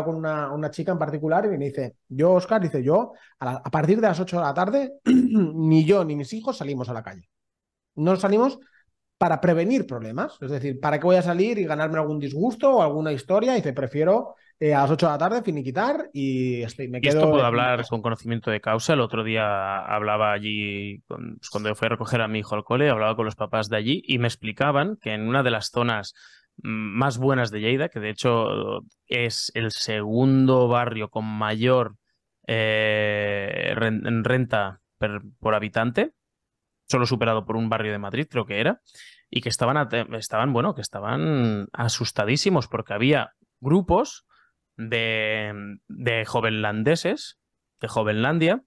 con 0.04 0.16
una, 0.16 0.52
una, 0.52 0.70
chica 0.72 0.90
en 0.90 0.98
particular 0.98 1.44
y 1.44 1.56
me 1.56 1.66
dice, 1.66 1.94
yo, 2.08 2.32
Oscar, 2.32 2.60
dice, 2.60 2.82
yo, 2.82 3.12
a, 3.38 3.62
partir 3.70 4.00
de 4.00 4.08
las 4.08 4.18
8 4.18 4.38
de 4.38 4.42
la 4.42 4.54
tarde, 4.54 4.94
ni 5.04 5.84
yo 5.84 6.04
ni 6.04 6.16
mis 6.16 6.32
hijos 6.32 6.58
salimos 6.58 6.88
a 6.88 6.94
la 6.94 7.04
calle. 7.04 7.28
No 7.94 8.16
salimos 8.16 8.58
para 9.18 9.40
prevenir 9.40 9.86
problemas. 9.86 10.36
Es 10.40 10.50
decir, 10.50 10.80
¿para 10.80 10.98
qué 10.98 11.04
voy 11.04 11.16
a 11.16 11.22
salir 11.22 11.58
y 11.58 11.64
ganarme 11.64 11.98
algún 11.98 12.18
disgusto 12.18 12.76
o 12.76 12.82
alguna 12.82 13.12
historia? 13.12 13.52
Y 13.52 13.56
dice, 13.56 13.72
prefiero 13.72 14.34
eh, 14.60 14.74
a 14.74 14.82
las 14.82 14.90
8 14.90 15.06
de 15.06 15.12
la 15.12 15.18
tarde 15.18 15.42
finiquitar 15.42 16.08
y 16.12 16.62
estoy, 16.62 16.88
me 16.88 16.98
Y 16.98 17.02
quedo. 17.02 17.18
esto 17.18 17.30
puedo 17.30 17.44
hablar 17.44 17.86
con 17.88 18.02
conocimiento 18.02 18.50
de 18.50 18.60
causa. 18.60 18.92
El 18.94 19.00
otro 19.00 19.22
día 19.24 19.78
hablaba 19.84 20.32
allí, 20.32 21.00
con- 21.06 21.36
pues, 21.38 21.50
cuando 21.50 21.74
fui 21.74 21.86
a 21.86 21.90
recoger 21.90 22.20
a 22.20 22.28
mi 22.28 22.40
hijo 22.40 22.54
al 22.54 22.64
cole, 22.64 22.90
hablaba 22.90 23.14
con 23.16 23.24
los 23.24 23.36
papás 23.36 23.68
de 23.68 23.76
allí 23.76 24.02
y 24.04 24.18
me 24.18 24.26
explicaban 24.28 24.96
que 25.00 25.12
en 25.14 25.28
una 25.28 25.42
de 25.42 25.50
las 25.50 25.70
zonas 25.70 26.14
mm, 26.62 26.68
más 26.98 27.18
buenas 27.18 27.50
de 27.50 27.60
Lleida, 27.60 27.88
que 27.88 28.00
de 28.00 28.10
hecho 28.10 28.80
es 29.06 29.52
el 29.54 29.70
segundo 29.70 30.66
barrio 30.68 31.08
con 31.08 31.24
mayor 31.24 31.96
eh, 32.46 33.74
ren- 33.76 34.06
en 34.06 34.24
renta 34.24 34.80
per- 34.98 35.20
por 35.38 35.54
habitante, 35.54 36.12
solo 36.88 37.06
superado 37.06 37.44
por 37.44 37.56
un 37.56 37.68
barrio 37.68 37.92
de 37.92 37.98
Madrid, 37.98 38.26
creo 38.30 38.46
que 38.46 38.60
era, 38.60 38.80
y 39.30 39.40
que 39.42 39.50
estaban, 39.50 39.76
estaban 40.14 40.52
bueno, 40.52 40.74
que 40.74 40.80
estaban 40.80 41.68
asustadísimos 41.72 42.66
porque 42.66 42.94
había 42.94 43.32
grupos 43.60 44.24
de, 44.78 45.52
de 45.88 46.24
jovenlandeses, 46.24 47.38
de 47.80 47.88
Jovenlandia, 47.88 48.62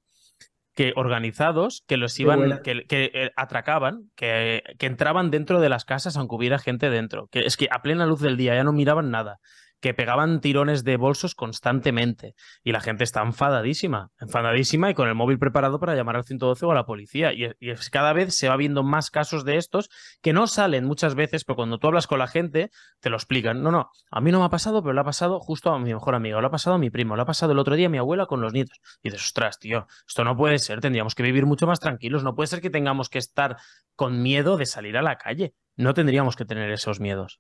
que 0.76 0.94
organizados, 0.96 1.84
que 1.88 1.98
los 1.98 2.18
iban, 2.20 2.62
que, 2.64 2.86
que, 2.86 3.12
eh, 3.14 3.32
atracaban, 3.36 4.12
que, 4.16 4.64
que 4.78 4.86
entraban 4.86 5.32
dentro 5.32 5.60
de 5.60 5.70
las 5.70 5.84
casas 5.84 6.16
aunque 6.16 6.36
hubiera 6.36 6.60
gente 6.60 6.90
dentro. 6.90 7.28
Que 7.28 7.42
es 7.42 7.58
que 7.58 7.68
a 7.72 7.82
plena 7.82 8.06
luz 8.06 8.22
del 8.22 8.38
día 8.38 8.56
ya 8.56 8.64
no 8.64 8.72
miraban 8.72 9.10
nada. 9.10 9.40
Que 9.82 9.94
pegaban 9.94 10.40
tirones 10.40 10.84
de 10.84 10.96
bolsos 10.96 11.36
constantemente. 11.36 12.36
Y 12.64 12.72
la 12.72 12.80
gente 12.80 13.04
está 13.04 13.22
enfadadísima, 13.22 14.12
enfadadísima 14.20 14.90
y 14.90 14.94
con 14.94 15.10
el 15.10 15.16
móvil 15.16 15.40
preparado 15.40 15.80
para 15.80 15.96
llamar 15.96 16.16
al 16.16 16.24
112 16.24 16.66
o 16.66 16.72
a 16.72 16.76
la 16.76 16.86
policía. 16.86 17.34
Y, 17.34 17.52
cada 17.92 18.14
vez 18.14 18.36
se 18.38 18.48
va 18.48 18.56
viendo 18.56 18.84
más 18.84 19.10
casos 19.10 19.44
de 19.44 19.58
estos 19.58 19.90
que 20.22 20.34
no 20.34 20.48
salen 20.48 20.86
muchas 20.86 21.16
veces, 21.16 21.44
pero 21.44 21.56
cuando 21.56 21.80
tú 21.80 21.88
hablas 21.88 22.08
con 22.08 22.20
la 22.20 22.28
gente, 22.28 22.70
te 23.00 23.10
lo 23.10 23.18
explican. 23.18 23.62
No, 23.62 23.72
no, 23.72 23.90
a 24.12 24.22
mí 24.22 24.32
no 24.32 24.40
me 24.40 24.46
ha 24.46 24.50
pasado, 24.50 24.82
pero 24.82 24.94
le 24.94 25.02
ha 25.02 25.04
pasado 25.04 25.40
justo 25.40 25.72
a 25.72 25.80
mi 25.80 25.94
mejor 25.94 26.16
amigo, 26.16 26.40
le 26.40 26.48
ha 26.48 26.52
pasado 26.52 26.76
a 26.76 26.80
mi 26.80 26.90
primo, 26.90 27.16
le 27.16 27.24
ha 27.24 27.26
pasado 27.26 27.52
el 27.52 27.60
otro 27.60 27.76
día 27.76 27.88
a 27.88 27.90
mi 27.90 27.98
abuela 27.98 28.28
con 28.28 28.42
los 28.42 28.54
nietos. 28.54 28.80
Y 29.02 29.10
dices, 29.10 29.26
ostras, 29.26 29.60
tío, 29.60 29.88
esto 30.08 30.24
no 30.24 30.38
puede 30.38 30.60
ser, 30.60 30.80
tendríamos 30.80 31.16
que 31.16 31.24
vivir 31.24 31.46
mucho 31.46 31.68
más 31.68 31.80
tranquilos, 31.80 32.24
no 32.24 32.36
puede 32.36 32.48
ser 32.48 32.62
que 32.62 32.70
tengamos 32.70 33.10
que 33.10 33.18
estar 33.18 33.58
con 33.96 34.22
miedo 34.22 34.58
de 34.58 34.66
salir 34.66 34.98
a 34.98 35.02
la 35.02 35.18
calle. 35.18 35.54
No 35.76 35.94
tendríamos 35.94 36.36
que 36.36 36.46
tener 36.46 36.72
esos 36.72 37.00
miedos. 37.00 37.40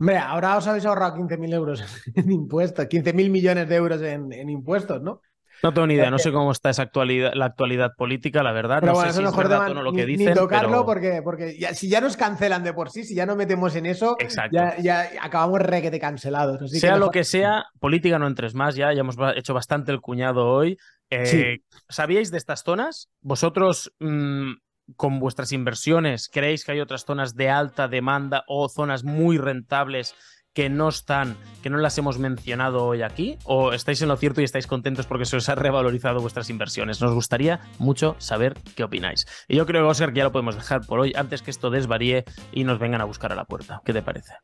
Hombre, 0.00 0.16
ahora 0.18 0.56
os 0.56 0.66
habéis 0.66 0.86
ahorrado 0.86 1.14
15.000 1.16 1.52
euros 1.54 1.84
en 2.14 2.32
impuestos, 2.32 2.86
15.000 2.86 3.30
millones 3.30 3.68
de 3.68 3.76
euros 3.76 4.00
en, 4.02 4.32
en 4.32 4.48
impuestos, 4.50 5.00
¿no? 5.02 5.20
No 5.62 5.74
tengo 5.74 5.86
ni 5.86 5.92
idea, 5.92 6.10
no 6.10 6.18
sé 6.18 6.32
cómo 6.32 6.52
está 6.52 6.70
esa 6.70 6.80
actualidad, 6.84 7.32
la 7.34 7.44
actualidad 7.44 7.90
política, 7.94 8.42
la 8.42 8.50
verdad. 8.52 8.78
Pero 8.80 8.92
no 8.92 8.94
bueno, 8.94 9.12
sé 9.12 9.20
eso 9.20 9.20
si 9.20 9.24
es 9.26 9.30
mejor 9.30 9.48
verdad 9.50 9.70
o 9.70 9.74
no 9.74 9.82
lo 9.82 9.90
ni, 9.92 9.98
que 9.98 10.06
ni 10.06 10.16
dicen. 10.16 10.34
tocarlo 10.34 10.70
pero- 10.70 10.86
porque, 10.86 11.20
porque 11.22 11.58
ya- 11.58 11.74
si 11.74 11.90
ya 11.90 12.00
nos 12.00 12.16
cancelan 12.16 12.64
de 12.64 12.72
por 12.72 12.88
sí, 12.88 13.04
si 13.04 13.14
ya 13.14 13.26
no 13.26 13.36
metemos 13.36 13.76
en 13.76 13.84
eso, 13.84 14.16
ya, 14.50 14.78
ya 14.78 15.10
acabamos 15.20 15.60
requete 15.60 16.00
cancelados. 16.00 16.62
Así 16.62 16.72
que 16.76 16.80
sea 16.80 16.96
lo 16.96 17.10
que 17.10 17.24
sea, 17.24 17.66
política 17.78 18.18
no 18.18 18.26
entres 18.26 18.54
más 18.54 18.74
ya, 18.74 18.90
ya 18.94 19.00
hemos 19.00 19.16
hecho 19.36 19.52
bastante 19.52 19.92
el 19.92 20.00
cuñado 20.00 20.48
hoy. 20.48 20.78
Eh, 21.10 21.26
Sí. 21.26 21.44
¿Sabíais 21.90 22.30
de 22.30 22.38
estas 22.38 22.62
zonas? 22.62 23.10
¿Vosotros 23.20 23.92
mm, 23.98 24.52
con 24.96 25.18
vuestras 25.18 25.52
inversiones 25.52 26.28
creéis 26.28 26.64
que 26.64 26.72
hay 26.72 26.80
otras 26.80 27.04
zonas 27.04 27.34
de 27.34 27.50
alta 27.50 27.88
demanda 27.88 28.44
o 28.46 28.68
zonas 28.68 29.04
muy 29.04 29.38
rentables 29.38 30.14
que 30.52 30.68
no 30.68 30.88
están, 30.88 31.36
que 31.62 31.70
no 31.70 31.78
las 31.78 31.96
hemos 31.98 32.18
mencionado 32.18 32.84
hoy 32.84 33.02
aquí? 33.02 33.38
¿O 33.44 33.72
estáis 33.72 34.02
en 34.02 34.08
lo 34.08 34.16
cierto 34.16 34.40
y 34.40 34.44
estáis 34.44 34.66
contentos 34.66 35.06
porque 35.06 35.24
se 35.24 35.36
os 35.36 35.48
ha 35.48 35.54
revalorizado 35.54 36.20
vuestras 36.20 36.50
inversiones? 36.50 37.00
Nos 37.00 37.14
gustaría 37.14 37.60
mucho 37.78 38.16
saber 38.18 38.54
qué 38.74 38.84
opináis. 38.84 39.26
Y 39.48 39.56
yo 39.56 39.66
creo, 39.66 39.86
Oscar, 39.88 40.12
que 40.12 40.18
ya 40.18 40.24
lo 40.24 40.32
podemos 40.32 40.56
dejar 40.56 40.84
por 40.86 41.00
hoy 41.00 41.12
antes 41.16 41.42
que 41.42 41.50
esto 41.50 41.70
desvaríe 41.70 42.24
y 42.52 42.64
nos 42.64 42.78
vengan 42.78 43.00
a 43.00 43.04
buscar 43.04 43.32
a 43.32 43.36
la 43.36 43.44
puerta. 43.44 43.80
¿Qué 43.84 43.92
te 43.92 44.02
parece? 44.02 44.34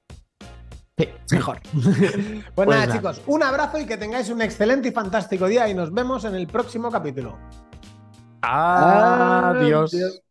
Sí, 0.97 1.09
mejor. 1.33 1.61
pues, 2.55 2.69
nada, 2.69 2.87
nada. 2.87 2.97
chicos, 2.97 3.21
un 3.27 3.43
abrazo 3.43 3.79
y 3.79 3.87
que 3.87 3.97
tengáis 3.97 4.31
un 4.31 4.41
excelente 4.41 4.89
y 4.89 4.93
fantástico 4.93 5.47
día 5.47 5.69
y 5.69 5.75
nos 5.75 5.93
vemos 5.93 6.25
en 6.25 6.35
el 6.35 6.47
próximo 6.47 6.91
capítulo. 6.91 7.37
Adiós. 8.41 9.93
Adiós. 9.93 10.23